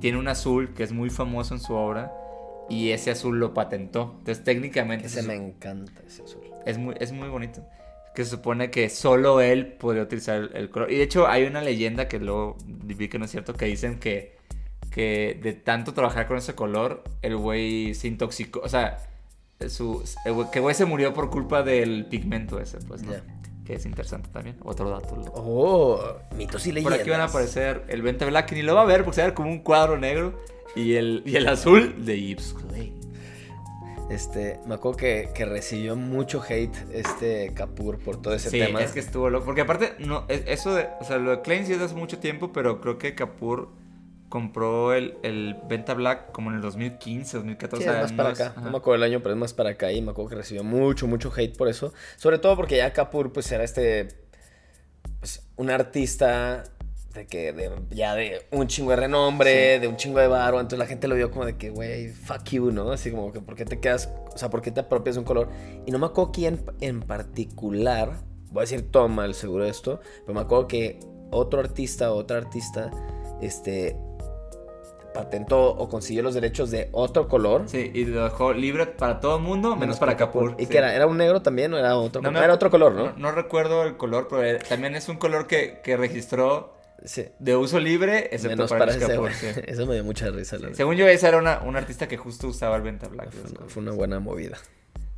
[0.00, 2.12] tiene un azul que es muy famoso en su obra
[2.68, 4.14] y ese azul lo patentó.
[4.18, 6.42] Entonces, técnicamente Ese se- me encanta, ese azul.
[6.64, 7.62] es, muy, es muy bonito.
[8.14, 10.90] Que se supone que solo él podría utilizar el, el color.
[10.90, 13.98] Y de hecho, hay una leyenda que luego vi que no es cierto, que dicen
[13.98, 14.36] que,
[14.90, 18.60] que de tanto trabajar con ese color, el güey se intoxicó.
[18.60, 18.98] O sea,
[19.68, 23.02] su, el güey- que güey se murió por culpa del pigmento ese, pues.
[23.66, 24.56] Que es interesante también.
[24.62, 25.16] Otro dato.
[25.16, 25.32] loco.
[25.34, 26.00] Oh,
[26.36, 27.00] mitos y Por leyendas.
[27.00, 29.20] aquí van a aparecer el Venta Black, que ni lo va a ver porque se
[29.22, 30.40] va a ver como un cuadro negro.
[30.76, 32.94] Y el, y el azul de Yves Klein.
[34.10, 38.80] Este, me acuerdo que, que recibió mucho hate este Kapoor por todo ese Sí, tema.
[38.80, 39.46] es que estuvo loco.
[39.46, 40.86] Porque aparte, no, es- eso de.
[41.00, 43.68] O sea, lo de Klein sí es de hace mucho tiempo, pero creo que Kapoor
[44.28, 47.84] compró el, el Venta Black como en el 2015, 2014.
[47.84, 48.46] Sí, es más para acá.
[48.48, 48.60] ajá.
[48.60, 49.92] No me acuerdo el año, pero es más para acá.
[49.92, 51.92] Y me acuerdo que recibió mucho, mucho hate por eso.
[52.16, 54.08] Sobre todo porque ya Kapoor, pues, era este.
[55.20, 56.64] Pues, un artista
[57.14, 57.52] de que.
[57.52, 60.60] De, ya de un chingo de renombre, de un chingo de varo.
[60.60, 62.90] Entonces la gente lo vio como de que, güey, fuck you, ¿no?
[62.90, 64.10] Así como que, ¿por qué te quedas.
[64.34, 65.48] O sea, ¿por qué te apropias de un color?
[65.86, 68.20] Y no me acuerdo quién en particular.
[68.50, 70.00] Voy a decir todo mal, seguro de esto.
[70.22, 72.90] Pero me acuerdo que otro artista, otra artista,
[73.40, 73.96] este.
[75.14, 77.62] Patentó o consiguió los derechos de otro color.
[77.68, 80.56] Sí, y lo dejó libre para todo el mundo, menos, para Kapoor.
[80.58, 80.70] ¿Y sí.
[80.70, 80.94] que era?
[80.94, 83.04] ¿Era un negro también o era otro No era otro color, ¿no?
[83.06, 87.26] No, no recuerdo el color, pero también es un color que, que registró Sí.
[87.38, 89.32] de uso libre, excepto Menos para, para ese, Kapoor.
[89.32, 89.46] sí.
[89.66, 90.74] Eso me dio mucha risa, la.
[90.74, 93.30] Según yo, esa era una, un artista que justo usaba el Venta Black.
[93.30, 94.58] Fue una, fue una buena movida.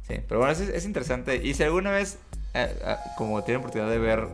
[0.07, 1.37] Sí, pero bueno, es, es interesante.
[1.37, 2.19] Y si alguna vez,
[2.55, 4.29] eh, eh, como tienen oportunidad de ver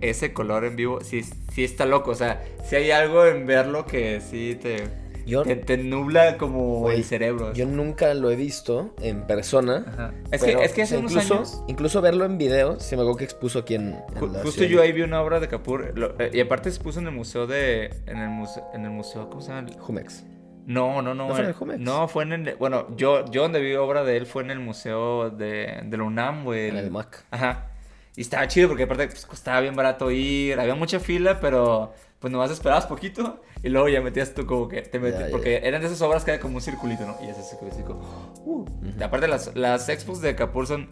[0.00, 2.10] ese color en vivo, sí, sí está loco.
[2.10, 4.84] O sea, si hay algo en verlo que sí te,
[5.26, 7.52] Yo, te, te nubla como Güey, el cerebro.
[7.52, 9.84] yo nunca lo he visto en persona.
[9.86, 10.14] Ajá.
[10.30, 11.62] Es, que, es que hace sea, unos incluso, años...
[11.68, 14.62] incluso verlo en video, se me acuerdo que expuso aquí en, en Ju- la Justo
[14.62, 14.68] ciudad.
[14.70, 17.12] yo ahí vi una obra de Capur lo- eh, y aparte se puso en el
[17.12, 19.68] museo de en el museo en el museo ¿cómo se llama?
[19.78, 20.24] Jumex.
[20.64, 21.26] No, no, no.
[21.26, 21.80] ¿No fue en eh, el Jumex?
[21.80, 24.60] No, fue en el bueno, yo yo donde vi obra de él fue en el
[24.60, 26.68] museo de, de la UNAM, güey.
[26.68, 27.24] En el MAC.
[27.32, 27.68] Ajá.
[28.16, 32.30] Y estaba chido porque aparte pues, costaba bien barato ir, había mucha fila, pero pues
[32.30, 35.32] nomás esperabas poquito y luego ya metías tú como que te metías, Ya, ya.
[35.32, 37.16] porque eran de esas obras que era como un circulito, ¿no?
[37.24, 37.98] Y ese circulito,
[38.44, 38.64] uh.
[39.02, 40.88] Aparte las, las expos de Capur son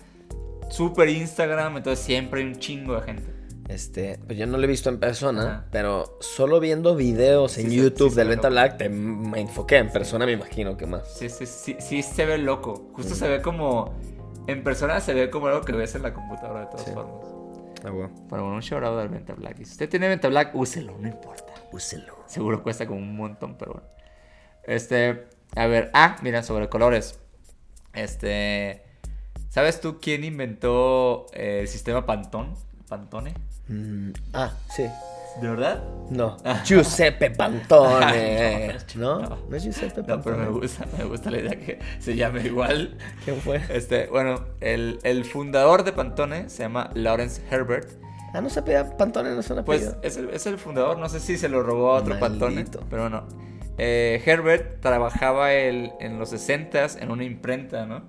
[0.71, 3.25] súper Instagram, entonces siempre hay un chingo de gente.
[3.69, 5.65] Este, pues yo no lo he visto en persona, Ajá.
[5.71, 8.49] pero solo viendo videos en Sí YouTube sí del ve Venta.
[8.49, 9.77] Black, te me enfoqué.
[9.77, 11.17] En persona me imagino que más.
[11.17, 12.91] Sí, sí, sí, sí se ve loco.
[12.95, 13.95] Justo se ve como.
[14.47, 16.93] En persona se ve como algo que ves en la computadora de todas Sí.
[16.93, 17.27] formas.
[17.85, 18.11] Ah, bueno.
[18.29, 19.59] Pero bueno, un shout out al Venta Black.
[19.61, 21.53] Y si usted tiene Venta Black, úselo, no importa.
[21.73, 22.17] Úselo.
[22.27, 23.89] Seguro cuesta como un montón, pero bueno.
[24.65, 25.29] Este.
[25.57, 25.91] A ver.
[25.95, 27.19] Ah, mira, sobre colores.
[27.95, 28.83] Este.
[29.49, 32.55] ¿Sabes tú quién inventó eh, el sistema Pantone?
[32.89, 33.35] ¿Pantone?
[33.69, 34.85] Mm, ah, sí.
[35.41, 35.83] ¿De verdad?
[36.11, 36.37] No.
[36.65, 38.77] Giuseppe Pantone.
[38.97, 39.29] No, ¿No?
[39.29, 39.39] no.
[39.49, 40.23] ¿No es Giuseppe No, Pantone?
[40.37, 42.97] pero me gusta, me gusta la idea que se llame igual.
[43.25, 43.61] ¿Quién fue?
[43.71, 47.89] Este, bueno, el, el fundador de Pantone se llama Lawrence Herbert.
[48.35, 51.09] Ah, no se apellida Pantone, no es un Pues es el, es el fundador, no
[51.09, 53.27] sé si se lo robó a otro Pantone, pero no.
[53.79, 58.03] Eh, Herbert trabajaba el- en los 60s en una imprenta, ¿no?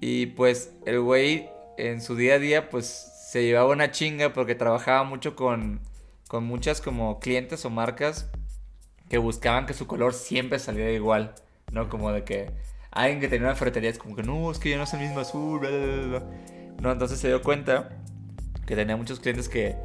[0.00, 2.86] Y pues el güey en su día a día pues
[3.30, 5.80] se llevaba una chinga porque trabajaba mucho con,
[6.34, 8.28] con muchas como clientes o marcas
[9.08, 11.36] que buscaban que su color siempre saliera igual,
[11.70, 11.88] ¿no?
[11.88, 12.50] Como de que
[12.90, 14.98] alguien que tenía una ferretería es como que no, es que ya no es el
[14.98, 16.26] mismo azul, bla, bla, bla, bla".
[16.82, 18.02] No, entonces se dio cuenta
[18.66, 19.76] que tenía muchos clientes que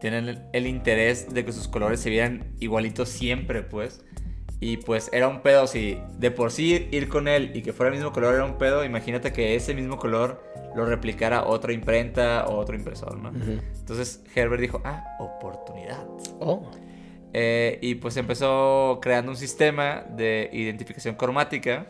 [0.00, 4.04] tienen el, el interés de que sus colores se vieran igualitos siempre, pues.
[4.58, 7.90] Y pues era un pedo, si de por sí ir con él y que fuera
[7.90, 10.42] el mismo color era un pedo, imagínate que ese mismo color
[10.74, 13.28] lo replicara otra imprenta o otro impresor, ¿no?
[13.28, 16.06] Entonces Herbert dijo, ah, oportunidad.
[16.40, 16.70] Oh.
[17.32, 21.88] Eh, y pues empezó creando un sistema de identificación cromática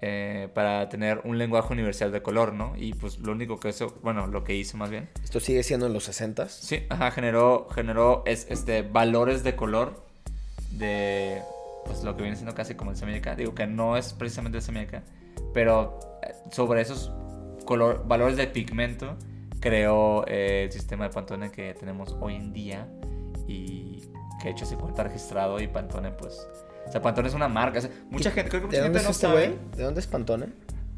[0.00, 2.72] eh, para tener un lenguaje universal de color, ¿no?
[2.76, 5.10] Y pues lo único que eso, bueno, lo que hizo más bien.
[5.22, 6.48] Esto sigue siendo en los 60s.
[6.48, 10.04] Sí, ajá, generó, generó es, este, valores de color
[10.70, 11.42] de
[11.84, 13.34] pues lo que viene siendo casi como el semideca.
[13.34, 15.02] Digo que no es precisamente el semideca,
[15.52, 17.12] pero eh, sobre esos
[17.64, 19.16] color, valores de pigmento
[19.60, 22.88] creó eh, el sistema de Pantone que tenemos hoy en día
[23.46, 24.02] y
[24.40, 26.46] que de hecho se cuenta registrado y Pantone pues...
[26.86, 27.78] O sea, Pantone es una marca.
[27.78, 29.46] o sea, mucha gente, creo que ¿De mucha dónde gente es no este sabe.
[29.48, 29.76] güey?
[29.76, 30.46] ¿De dónde es Pantone?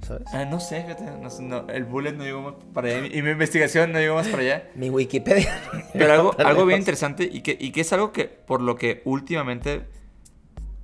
[0.00, 0.22] ¿Sabes?
[0.32, 3.30] Ah, no sé, fíjate, no no, el bullet no llegó más para allá y mi
[3.30, 4.70] investigación no llegó más para allá.
[4.74, 5.58] Mi Wikipedia.
[5.92, 9.02] Pero algo, algo bien interesante y que, y que es algo que por lo que
[9.04, 9.86] últimamente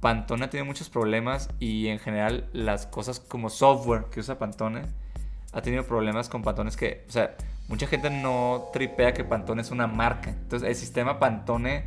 [0.00, 4.82] Pantone ha tenido muchos problemas y en general las cosas como software que usa Pantone
[5.52, 6.70] ha tenido problemas con Pantone.
[6.70, 7.36] Es que, o sea,
[7.68, 10.30] mucha gente no tripea que Pantone es una marca.
[10.30, 11.84] Entonces el sistema Pantone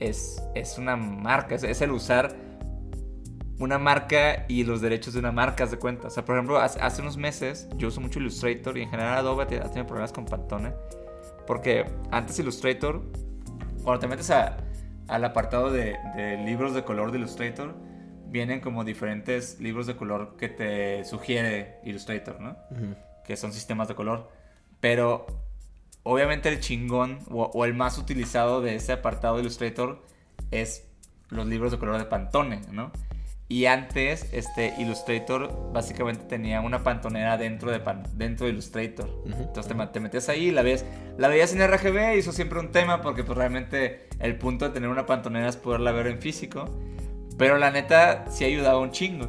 [0.00, 2.36] es, es una marca, es, el usar
[3.58, 6.08] una marca y los derechos de una marca, de cuenta.
[6.08, 9.16] O sea, por ejemplo, hace, hace unos meses yo uso mucho Illustrator y en general
[9.16, 10.72] Adobe ha tenido problemas con Pantone.
[11.46, 13.02] Porque antes Illustrator,
[13.82, 14.58] cuando te metes a-
[15.08, 17.74] al apartado de, de libros de color de Illustrator,
[18.28, 22.56] vienen como diferentes libros de color que te sugiere Illustrator, ¿no?
[23.24, 24.30] Que son sistemas de color.
[24.80, 25.26] Pero
[26.02, 30.04] obviamente el chingón o, o el más utilizado de ese apartado de Illustrator
[30.50, 30.86] es
[31.28, 32.92] los libros de color de Pantone, ¿no?
[33.48, 39.08] Y antes, este Illustrator básicamente tenía una pantonera dentro de, pan- dentro de Illustrator.
[39.24, 40.84] Entonces te, te metías ahí, la ves,
[41.16, 44.74] la veías en RGB y eso siempre un tema porque pues realmente el punto de
[44.74, 46.68] tener una pantonera es poderla ver en físico.
[47.38, 49.28] Pero la neta sí ayudaba un chingo.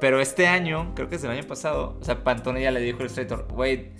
[0.00, 2.98] Pero este año, creo que es el año pasado, o sea, Pantone ya le dijo
[2.98, 3.90] a Illustrator, güey,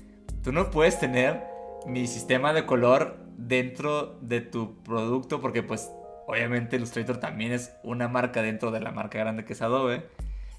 [0.44, 1.42] tú no puedes tener
[1.87, 5.90] mi sistema de color dentro de tu producto porque pues
[6.26, 10.06] obviamente Illustrator también es una marca dentro de la marca grande que es Adobe.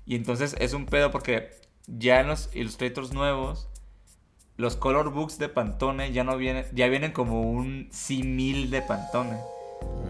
[0.05, 1.51] Y entonces es un pedo porque
[1.87, 3.69] ya en los Illustrators nuevos,
[4.57, 9.37] los color books de Pantone ya no vienen, ya vienen como un simil de Pantone.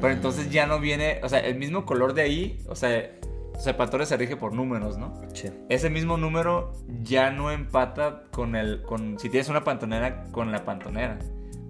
[0.01, 3.09] Pero entonces ya no viene, o sea, el mismo color de ahí, o sea,
[3.55, 5.13] o sea, Pantone se rige por números, ¿no?
[5.33, 5.49] Sí.
[5.69, 10.65] Ese mismo número ya no empata con el, con, si tienes una pantonera, con la
[10.65, 11.19] pantonera.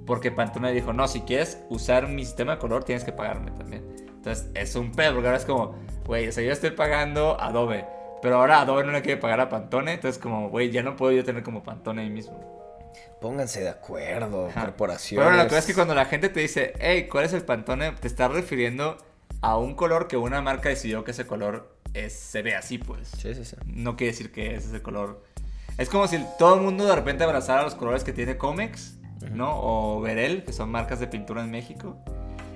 [0.05, 3.85] Porque Pantone dijo, no, si quieres usar mi sistema de color, tienes que pagarme también.
[4.07, 7.85] Entonces, es un pedo, porque ahora es como, güey, o sea, yo estoy pagando Adobe.
[8.21, 11.11] Pero ahora Adobe no le quiere pagar a Pantone, entonces como, güey, ya no puedo
[11.11, 12.39] yo tener como Pantone ahí mismo.
[13.19, 14.61] Pónganse de acuerdo, Ajá.
[14.61, 15.25] corporaciones.
[15.25, 17.91] Pero la cosa es que cuando la gente te dice, hey, ¿cuál es el Pantone?
[17.93, 18.97] Te estás refiriendo
[19.41, 23.09] a un color que una marca decidió que ese color es, se ve así, pues.
[23.09, 23.55] Sí, sí, sí.
[23.65, 25.23] No quiere decir que ese es el color.
[25.77, 28.37] Es como si todo el mundo de repente abrazara los colores que tiene
[29.31, 29.59] ¿no?
[29.61, 31.97] O Verel, que son marcas de pintura en México.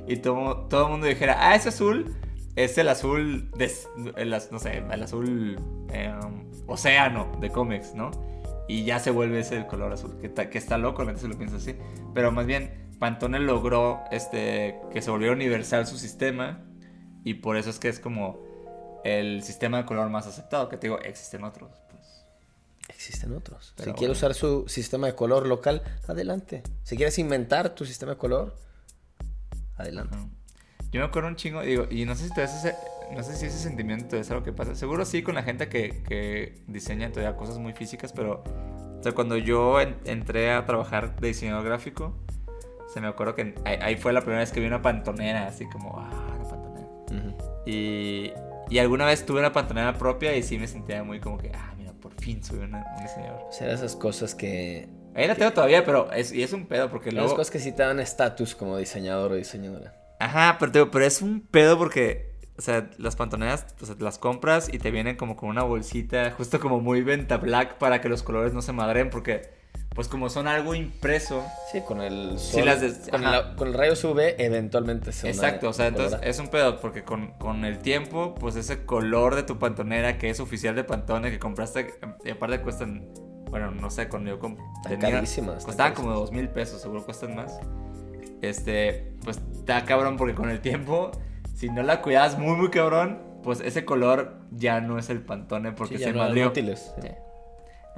[0.08, 2.15] Y todo, todo el mundo dijera, ah, ese azul
[2.56, 3.51] es el azul,
[4.15, 5.60] el, no sé, el azul
[5.91, 6.13] eh,
[6.65, 8.12] océano de Comex, ¿no?
[8.67, 11.27] Y ya se vuelve ese el color azul, que, que está loco, la gente se
[11.27, 11.75] lo piensa así.
[12.13, 16.63] Pero más bien, Pantone logró este, que se volviera universal su sistema.
[17.23, 18.43] Y por eso es que es como
[19.03, 20.69] el sistema de color más aceptado.
[20.69, 21.69] Que te digo, existen otros.
[22.97, 23.73] Existen otros.
[23.77, 24.31] Pero si quieres bueno.
[24.31, 26.63] usar su sistema de color local, adelante.
[26.81, 28.55] Si quieres inventar tu sistema de color,
[29.77, 30.17] adelante.
[30.91, 32.73] Yo me acuerdo un chingo, digo, y no sé si ese,
[33.13, 34.73] no sé si ese sentimiento es algo que pasa.
[34.73, 38.43] Seguro sí con la gente que, que diseña todavía cosas muy físicas, pero
[38.99, 42.15] o sea, cuando yo en- entré a trabajar de diseñador gráfico,
[42.91, 45.67] se me acuerdo que ahí, ahí fue la primera vez que vi una pantonera, así
[45.69, 46.88] como, ah, una pantonera.
[47.12, 47.62] Ujú.
[47.67, 48.31] Y,
[48.71, 51.75] y alguna vez tuve una pantonera propia y sí me sentía muy como que, ah,
[52.27, 53.41] fin soy una- un diseñador.
[53.47, 54.89] O sea, esas cosas que...
[55.15, 57.35] Ahí la tengo todavía, pero es, y es un pedo porque Las luego...
[57.37, 59.93] cosas que sí te dan estatus como diseñador o diseñadora.
[60.19, 63.95] Ajá, pero, te digo, pero es un pedo porque, o sea, las pantoneras, o sea,
[63.99, 68.01] las compras y te vienen como con una bolsita, justo como muy venta black para
[68.01, 69.49] que los colores no se madren, porque,
[69.97, 71.43] pues como son algo impreso.
[71.71, 75.67] Sí, con el sol, las de- con, la- con el rayo UV eventualmente se Exacto,
[75.69, 79.41] o sea, entonces es un pedo porque con, con el tiempo, pues ese color de
[79.43, 83.10] tu pantonera que es oficial de Pantone que compraste, y aparte cuestan,
[83.49, 87.36] bueno, no sé, cuando yo comp- Están carísimas, costaban como dos mil pesos, seguro cuestan
[87.36, 87.60] más.
[88.41, 91.12] Este, pues está cabrón porque con el tiempo,
[91.55, 95.71] si no la cuidas muy, muy cabrón, pues ese color ya no es el Pantone
[95.71, 96.47] porque Sí, ya se no madrió.
[96.49, 97.01] útiles, sí.
[97.01, 97.07] Sí.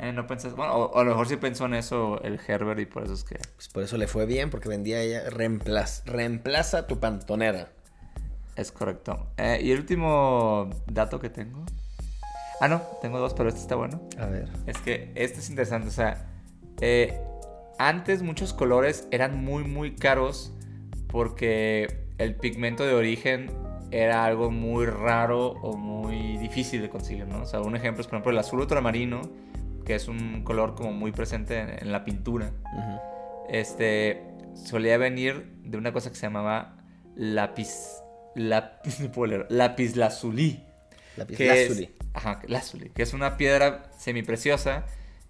[0.01, 2.79] Eh, no pensás, bueno, o, o a lo mejor sí pensó en eso el Herbert
[2.79, 3.37] y por eso es que...
[3.55, 7.69] Pues por eso le fue bien, porque vendía ella reemplaza, reemplaza tu pantonera.
[8.59, 9.27] Es correcto.
[9.37, 11.63] Eh, y el último dato que tengo.
[12.59, 14.01] Ah, no, tengo dos, pero este está bueno.
[14.17, 14.49] A ver.
[14.65, 15.87] Es que este es interesante.
[15.87, 16.27] O sea,
[16.81, 17.21] eh,
[17.77, 20.53] antes muchos colores eran muy, muy caros
[21.07, 23.49] porque el pigmento de origen
[23.91, 27.43] era algo muy raro o muy difícil de conseguir, ¿no?
[27.43, 29.21] O sea, un ejemplo es, por ejemplo, el azul ultramarino,
[29.89, 32.51] que es un color como muy presente en, en la pintura
[33.49, 34.23] este
[34.53, 36.77] solía venir de una cosa que se llamaba
[37.15, 38.03] lápiz
[38.35, 40.63] lápiz no puedo leer, lapislazuli
[41.17, 41.83] Lápiz que lazuli.
[41.85, 44.85] es, ajá, lazuli, que es una piedra semipreciosa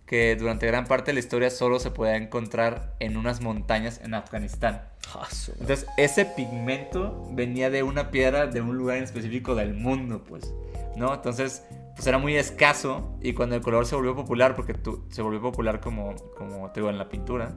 [0.05, 4.13] que durante gran parte de la historia solo se podía encontrar en unas montañas en
[4.13, 4.81] Afganistán.
[5.15, 5.27] Ah,
[5.59, 10.51] Entonces, ese pigmento venía de una piedra de un lugar en específico del mundo, pues,
[10.95, 11.13] ¿no?
[11.13, 11.63] Entonces,
[11.99, 15.41] pues era muy escaso y cuando el color se volvió popular, porque tú, se volvió
[15.41, 17.53] popular como, como te digo, en la pintura,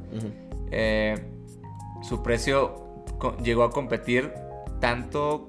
[0.72, 1.14] eh,
[2.02, 3.04] su precio
[3.40, 4.32] llegó a competir
[4.80, 5.48] tanto,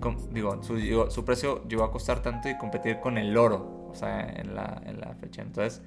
[0.00, 3.86] con- digo, su, llegó- su precio llegó a costar tanto y competir con el oro,
[3.88, 5.42] o sea, en la, en la fecha.
[5.42, 5.80] Entonces,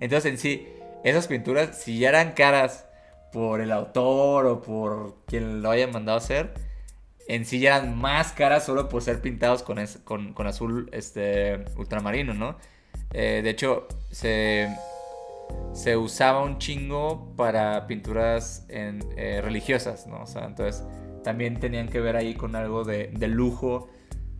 [0.00, 0.66] entonces en sí,
[1.04, 2.88] esas pinturas, si ya eran caras
[3.32, 6.54] por el autor o por quien lo haya mandado a hacer,
[7.34, 9.78] en sí eran más caras solo por ser pintados con,
[10.34, 12.56] con, azul este, ultramarino, ¿no?
[13.14, 14.68] Eh, de hecho, se,
[15.72, 20.22] se usaba un chingo para pinturas eh, religiosas, ¿no?
[20.22, 20.84] O sea, entonces
[21.24, 23.88] también tenían que ver ahí con algo de, de lujo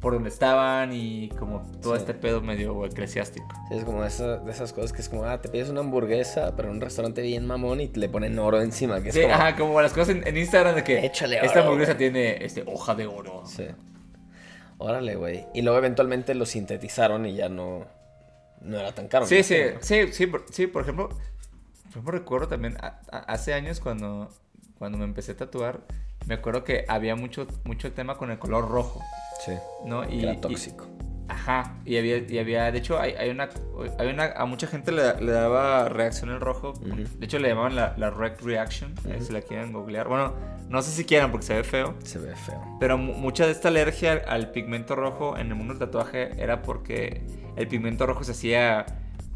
[0.02, 2.00] por donde estaban y como todo Sí.
[2.00, 3.46] este pedo medio eclesiástico.
[3.68, 6.68] Sí, es como de esas cosas que es como, ah, te pides una hamburguesa, pero
[6.68, 9.00] en un restaurante bien mamón y te le ponen oro encima.
[9.00, 11.52] Que es Sí, como, ajá, como las cosas en, en Instagram de que Échale esta
[11.52, 11.98] oro, hamburguesa güey.
[12.12, 13.42] tiene este, hoja de oro.
[13.46, 13.64] Sí.
[14.78, 15.46] Órale, güey.
[15.54, 17.86] Y luego eventualmente lo sintetizaron y ya no,
[18.60, 19.26] no era tan caro.
[19.26, 23.54] Sí, sí, sí, sí, por, sí, por ejemplo, por ejemplo, recuerdo también, a- a- hace
[23.54, 24.28] años cuando,
[24.82, 25.78] cuando me empecé a tatuar,
[26.26, 29.00] me acuerdo que había mucho, mucho tema con el color rojo,
[29.46, 29.52] Sí.
[29.86, 30.02] ¿no?
[30.10, 30.86] Y, tóxico.
[31.28, 33.48] ajá, y había, y había, de hecho, hay, hay una,
[34.00, 37.76] hay una, a mucha gente le, le daba reacción el rojo, de hecho le llamaban
[37.76, 40.32] la, la rec reaction, eh, si la quieren googlear, bueno,
[40.68, 42.60] no sé si quieran porque se ve feo, Se ve feo.
[42.80, 46.32] pero mu- mucha de esta alergia al, al pigmento rojo en el mundo del tatuaje
[46.42, 47.22] era porque
[47.54, 48.84] el pigmento rojo se hacía,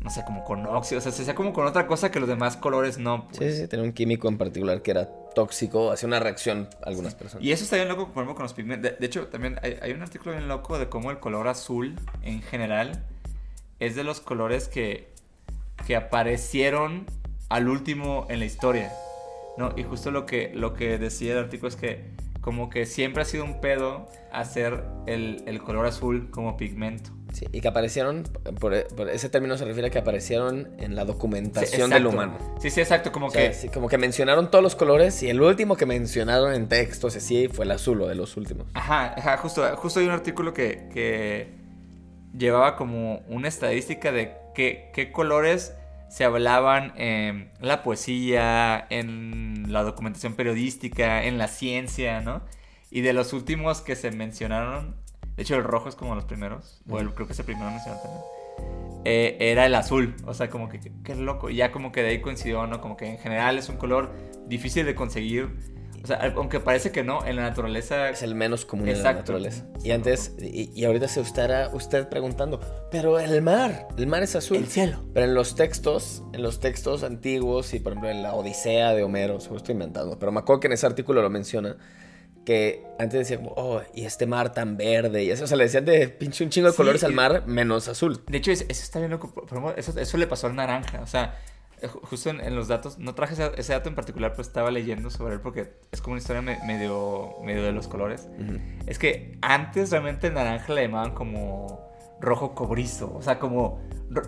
[0.02, 2.28] no sé, como con óxido, o sea, se hacía como con otra cosa que los
[2.28, 3.26] demás colores no.
[3.28, 3.38] pues.
[3.38, 7.14] Sí, sí, tenía un químico en particular que era tóxico, hacía una reacción a algunas
[7.14, 7.44] personas.
[7.44, 8.90] Y eso está bien loco, por ejemplo, con los pigmentos.
[8.90, 11.96] De, de hecho, también hay, hay un artículo bien loco de cómo el color azul,
[12.22, 13.04] en general,
[13.80, 15.12] es de los colores que,
[15.86, 17.06] que aparecieron
[17.48, 18.92] al último en la historia.
[19.56, 19.72] ¿no?
[19.76, 22.04] Y justo lo que, lo que decía el artículo es que
[22.46, 27.10] como que siempre ha sido un pedo hacer el, el color azul como pigmento.
[27.32, 28.22] Sí, y que aparecieron,
[28.60, 32.38] por, por ese término se refiere a que aparecieron en la Sí, documentación del humano.
[32.60, 33.52] Sí, sí, exacto, como O sea, que...
[33.52, 37.48] sí, como que mencionaron todos los colores y el último que mencionaron en textos así
[37.48, 38.68] fue el azul o de los últimos.
[38.74, 41.48] Ajá, ajá, justo, justo hay un artículo que, que
[42.32, 45.74] llevaba como una estadística de qué, qué colores
[46.08, 52.42] se hablaban en la poesía, en la documentación periodística, en la ciencia, ¿no?
[52.90, 54.96] Y de los últimos que se mencionaron,
[55.36, 57.70] de hecho el rojo es como los primeros, o el, creo que es el primero
[57.70, 58.22] mencionado también,
[59.04, 62.10] eh, era el azul, o sea, como que, qué loco, y ya como que de
[62.10, 62.80] ahí coincidió, ¿no?
[62.80, 64.12] Como que en general es un color
[64.46, 65.75] difícil de conseguir,
[66.06, 68.98] o sea, aunque parece que no, en la naturaleza Es el menos común en la
[69.00, 69.18] Exacto.
[69.22, 69.64] naturaleza.
[69.82, 74.36] Y antes, y, y ahorita se estará usted preguntando, pero el mar, el mar es
[74.36, 74.56] azul.
[74.58, 75.00] El cielo.
[75.12, 79.02] Pero en los textos, en los textos antiguos y por ejemplo en la Odisea de
[79.02, 81.76] Homero, se lo estoy inventando, pero me acuerdo que en ese artículo lo menciona,
[82.44, 85.64] que antes decía como, oh, y este mar tan verde, y eso, o sea, le
[85.64, 88.22] decían de pinche un chingo de Sí, colores al mar, menos azul.
[88.28, 89.32] De hecho, es- eso está bien loco.
[89.34, 91.00] Por ejemplo, eso, eso le pasó al naranja.
[91.02, 91.34] O sea,
[92.04, 95.10] justo en, en los datos, no traje ese, ese dato en particular, pero estaba leyendo
[95.10, 98.28] sobre él porque es como una historia me- medio, medio de los colores.
[98.86, 101.80] Es que antes realmente el naranja le llamaban como
[102.20, 103.12] rojo cobrizo.
[103.14, 103.80] O sea, como.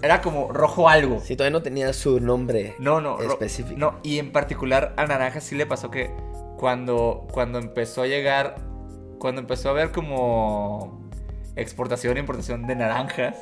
[0.03, 1.21] Era como rojo algo.
[1.21, 3.79] Sí, todavía no tenía su nombre No, no, específico.
[3.79, 6.11] No, y en particular al naranja sí le pasó que
[6.59, 8.57] cuando, cuando empezó a llegar,
[9.21, 11.09] cuando empezó a haber como
[11.57, 13.37] exportación e importación de naranjas,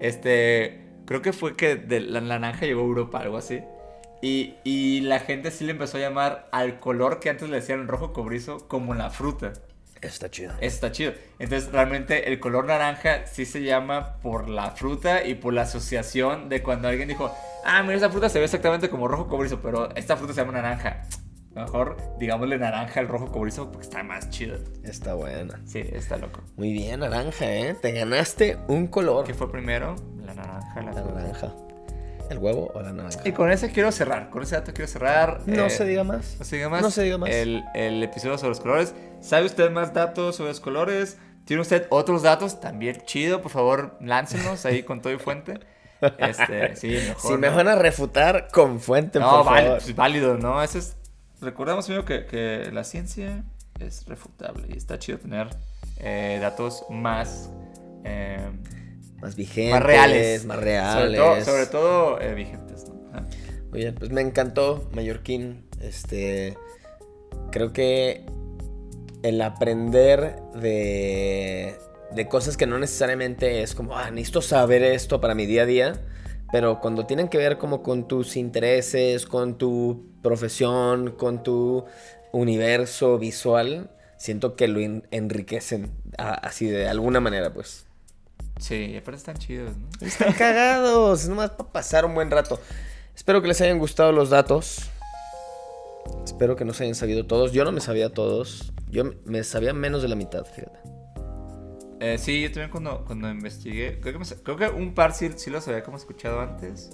[0.00, 3.62] este, creo que fue que de la naranja llegó a Europa, algo así.
[4.22, 7.88] Y, y la gente sí le empezó a llamar al color que antes le decían
[7.88, 9.52] rojo cobrizo como la fruta.
[10.00, 10.52] Está chido.
[10.60, 11.12] Está chido.
[11.38, 16.48] Entonces, realmente el color naranja sí se llama por la fruta y por la asociación
[16.48, 17.34] de cuando alguien dijo,
[17.64, 20.52] ah, mira, esa fruta se ve exactamente como rojo cobrizo, pero esta fruta se llama
[20.52, 21.02] naranja.
[21.54, 24.58] Mejor digámosle naranja al rojo cobrizo porque está más chido.
[24.82, 25.60] Está buena.
[25.66, 26.40] Sí, está loco.
[26.56, 27.76] Muy bien, naranja, ¿eh?
[27.80, 29.24] Te ganaste un color.
[29.24, 29.94] ¿Qué fue primero?
[30.24, 31.52] La naranja, la La naranja.
[32.30, 33.20] ¿El huevo o la naranja?
[33.24, 34.30] Y con ese quiero cerrar.
[34.30, 35.42] Con ese dato quiero cerrar.
[35.46, 36.36] No Eh, se diga más.
[36.38, 36.82] No se diga más.
[36.82, 37.30] No se diga más.
[37.30, 38.94] El, el episodio sobre los colores.
[39.20, 41.18] ¿Sabe usted más datos sobre los colores?
[41.44, 42.60] ¿Tiene usted otros datos?
[42.60, 43.42] También chido.
[43.42, 45.60] Por favor, láncenos ahí con todo y fuente.
[46.18, 47.32] Este, sí, mejor.
[47.32, 47.56] Si me ¿no?
[47.56, 49.78] van a refutar con fuente, No, por vale, favor.
[49.82, 50.62] pues, válido, ¿no?
[50.62, 50.96] Ese es...
[51.40, 53.44] Recordamos, amigo, que, que la ciencia
[53.80, 54.66] es refutable.
[54.72, 55.48] Y está chido tener
[55.98, 57.50] eh, datos más...
[58.04, 58.38] eh,
[59.20, 60.44] Más vigentes, más reales.
[60.44, 61.18] Más Sobre reales.
[61.18, 62.84] todo, sobre todo eh, vigentes.
[63.70, 65.64] Muy bien, pues me encantó Mallorquín.
[65.80, 66.56] Este.
[67.50, 68.24] Creo que
[69.22, 71.76] el aprender de,
[72.14, 75.66] de cosas que no necesariamente es como, ah, necesito saber esto para mi día a
[75.66, 76.00] día.
[76.54, 81.84] Pero cuando tienen que ver como con tus intereses, con tu profesión, con tu
[82.30, 87.86] universo visual, siento que lo en- enriquecen a- así de alguna manera, pues.
[88.60, 89.88] Sí, aparte están chidos, ¿no?
[90.06, 92.60] Están cagados, es nomás para pasar un buen rato.
[93.16, 94.90] Espero que les hayan gustado los datos.
[96.24, 97.50] Espero que no se hayan sabido todos.
[97.50, 98.72] Yo no me sabía todos.
[98.92, 100.78] Yo me sabía menos de la mitad, fíjate.
[102.06, 105.14] Eh, sí, yo también cuando, cuando investigué, creo que, me sa- creo que un par
[105.14, 106.90] sí, sí los había como escuchado antes,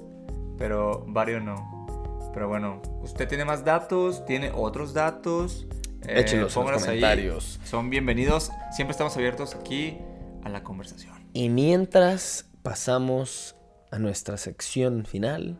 [0.57, 2.31] pero varios no.
[2.33, 5.67] Pero bueno, usted tiene más datos, tiene otros datos.
[6.07, 7.01] eh, Échenlos en los póngalos ahí.
[7.01, 7.59] comentarios.
[7.65, 8.53] Son bienvenidos.
[8.73, 9.99] Siempre estamos abiertos aquí
[10.45, 11.15] a la conversación.
[11.33, 13.57] Y mientras pasamos
[13.91, 15.59] a nuestra sección final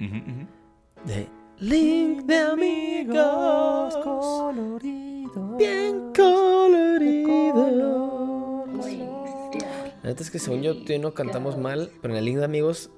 [0.00, 0.46] ujú.
[1.04, 1.28] de
[1.58, 3.98] Link de amigos
[5.58, 8.17] bien colorido.
[10.08, 12.38] La neta es que según yo, tú y no cantamos mal, pero en el Link
[12.38, 12.88] de amigos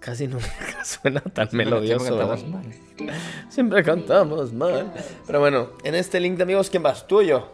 [0.00, 0.44] casi nunca
[0.84, 2.04] suena tan melodioso.
[2.04, 2.38] Siempre ¿verdad?
[2.38, 3.48] cantamos mal.
[3.48, 4.92] Siempre cantamos mal.
[5.26, 7.08] Pero bueno, en este link de amigos, ¿quién vas?
[7.08, 7.50] ¿Tú o yo?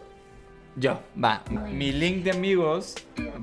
[0.75, 1.45] Yo, va.
[1.71, 2.95] Mi link de amigos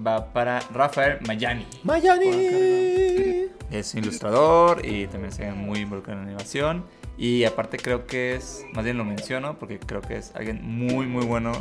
[0.07, 1.66] va para Rafael Mayani.
[1.85, 3.49] Mayani.
[3.70, 6.85] Es ilustrador y también se ve muy involucrado en animación.
[7.16, 11.07] Y aparte creo que es, más bien lo menciono porque creo que es alguien muy
[11.07, 11.53] muy bueno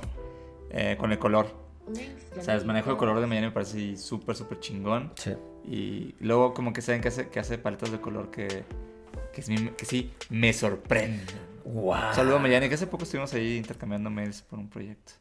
[0.70, 1.61] eh, con el color.
[2.38, 5.12] O sea, el manejo de color de Mayani me parece súper súper chingón.
[5.16, 5.34] Sí.
[5.66, 8.64] Y luego como que saben que hace, que hace paletas de color que,
[9.34, 11.26] que, sí, que sí me sorprenden.
[11.66, 12.14] Wow.
[12.14, 15.14] Saludo a Mayani, que hace poco estuvimos ahí intercambiando mails por un proyecto.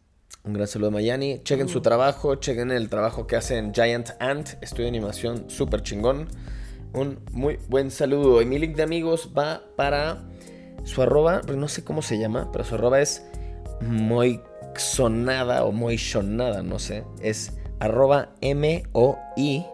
[0.45, 1.41] Un gran saludo a Mayani.
[1.43, 5.83] Chequen su trabajo, chequen el trabajo que hace en Giant Ant, estudio de animación súper
[5.83, 6.29] chingón.
[6.93, 8.41] Un muy buen saludo.
[8.41, 10.25] Y mi link de amigos va para
[10.85, 13.25] su arroba, no sé cómo se llama, pero su arroba es
[14.71, 17.05] moixonada o moixonada, no sé.
[17.21, 19.67] Es arroba M-O-I-X-O-N-A-D-A.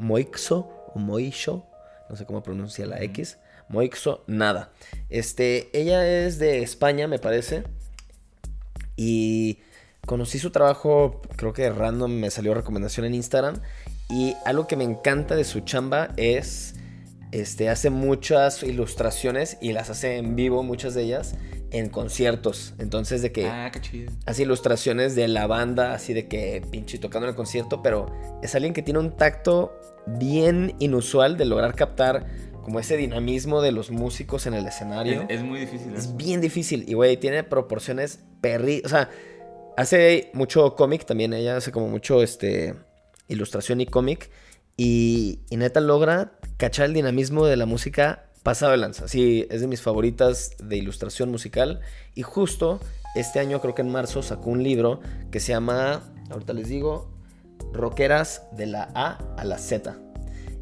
[0.00, 1.66] Moixo o Moixo,
[2.10, 3.38] no sé cómo pronuncia la X.
[3.68, 4.72] Moixo Nada.
[5.10, 7.64] Este, ella es de España, me parece.
[8.96, 9.58] Y
[10.06, 13.60] conocí su trabajo, creo que random me salió recomendación en Instagram.
[14.08, 16.76] Y algo que me encanta de su chamba es,
[17.32, 21.34] este, hace muchas ilustraciones y las hace en vivo, muchas de ellas,
[21.70, 22.74] en conciertos.
[22.78, 23.46] Entonces de que...
[23.46, 24.12] Ah, qué chido.
[24.26, 28.06] Hace ilustraciones de la banda, así de que pinche tocando en el concierto, pero
[28.42, 32.26] es alguien que tiene un tacto bien inusual de lograr captar
[32.62, 35.22] como ese dinamismo de los músicos en el escenario.
[35.28, 35.92] Es, es muy difícil.
[35.92, 35.98] ¿eh?
[35.98, 36.84] Es bien difícil.
[36.88, 38.82] Y, güey, tiene proporciones perri...
[38.84, 39.10] O sea,
[39.76, 41.32] hace mucho cómic también.
[41.32, 42.74] Ella hace como mucho, este...
[43.26, 44.30] Ilustración y cómic.
[44.76, 49.08] Y, y neta logra cachar el dinamismo de la música pasado de lanza.
[49.08, 51.80] Sí, es de mis favoritas de ilustración musical.
[52.14, 52.80] Y justo
[53.14, 55.00] este año, creo que en marzo, sacó un libro
[55.30, 56.12] que se llama...
[56.30, 57.10] Ahorita les digo...
[57.72, 59.98] Rockeras de la A a la Z.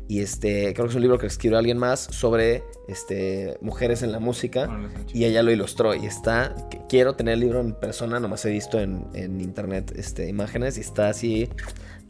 [0.08, 4.12] Y este, creo que es un libro que escribió alguien más sobre este, mujeres en
[4.12, 4.68] la música.
[5.12, 5.94] Y ella lo ilustró.
[5.94, 6.54] Y está.
[6.88, 10.78] Quiero tener el libro en persona, nomás he visto en, en internet este, imágenes.
[10.78, 11.50] Y está así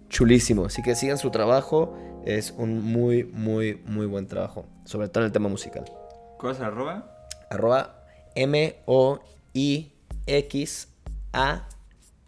[0.09, 0.67] chulísimo.
[0.67, 1.97] Así que sigan su trabajo.
[2.27, 4.67] Es un muy, muy, muy buen trabajo.
[4.85, 5.85] Sobre todo en el tema musical.
[6.39, 7.17] ¿Cuál es arroba?
[7.51, 8.03] Arroba
[8.35, 9.23] M-O-I-X-A.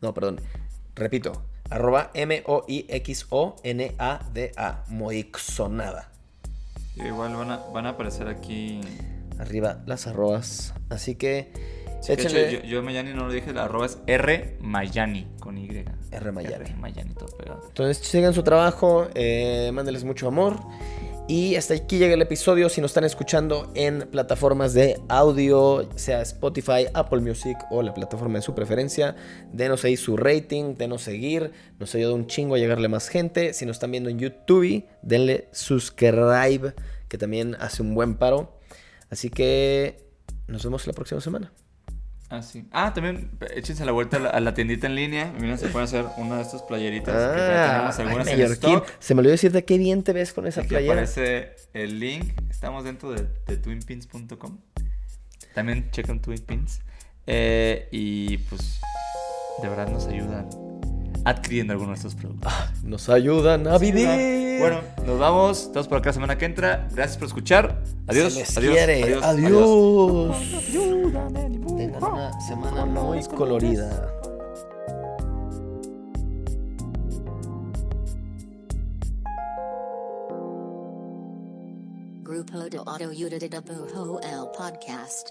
[0.01, 0.41] No, perdón.
[0.95, 1.43] Repito.
[1.69, 2.85] Arroba M-O-I-X-O-N-A-D-A.
[4.89, 6.13] Moixonada.
[6.95, 8.81] Igual van a, van a aparecer aquí.
[9.41, 10.75] Arriba las arrobas.
[10.91, 11.53] Así que
[12.07, 15.59] de hecho, échenle yo, yo Mayani no lo dije, la arroba es R Mayani con
[15.59, 15.85] Y.
[16.11, 16.65] R Mayani.
[16.65, 17.63] R Mayani todo pegado.
[17.67, 20.57] Entonces sigan su trabajo, eh, mándenles mucho amor.
[21.31, 22.71] Y hasta aquí llega el episodio.
[22.71, 28.39] Si nos están escuchando en plataformas de audio, sea Spotify, Apple Music o la plataforma
[28.39, 29.15] de su preferencia,
[29.53, 31.53] denos ahí su rating, denos seguir.
[31.79, 33.53] Nos ayuda un chingo a llegarle más gente.
[33.53, 36.73] Si nos están viendo en YouTube, denle subscribe,
[37.09, 38.59] que también hace un buen paro.
[39.11, 40.09] Así que
[40.47, 41.53] nos vemos la próxima semana.
[42.31, 42.67] Ah, sí.
[42.73, 45.33] Ah, también échense la vuelta a la, a la tiendita en línea.
[45.41, 47.15] Miren, se pueden hacer una de estas playeritas.
[47.15, 48.87] que ya tenemos Ah, algunas ay, en stock.
[48.99, 50.93] Se me olvidó decirte qué bien te ves con esa Aquí playera.
[50.93, 52.33] aparece el link.
[52.51, 54.59] Estamos dentro de, de twinpins.com.
[55.55, 56.81] También chequen twinpins.
[57.27, 58.81] Eh, y pues,
[59.63, 60.49] de verdad nos ayudan
[61.29, 62.53] adquiriendo algunos de estos productos.
[62.83, 64.09] Nos ayudan a vivir.
[64.61, 65.71] Bueno, nos vamos.
[65.73, 66.89] Todos por acá la semana que entra.
[66.93, 67.83] Gracias por escuchar.
[68.07, 68.33] Adiós.
[68.33, 69.03] Se les adiós, quiere.
[69.05, 70.37] adiós, Adiós.
[71.77, 74.11] Tengan una semana muy colorida.
[82.23, 85.31] Grupo de Autoyuda de Bujo el Podcast.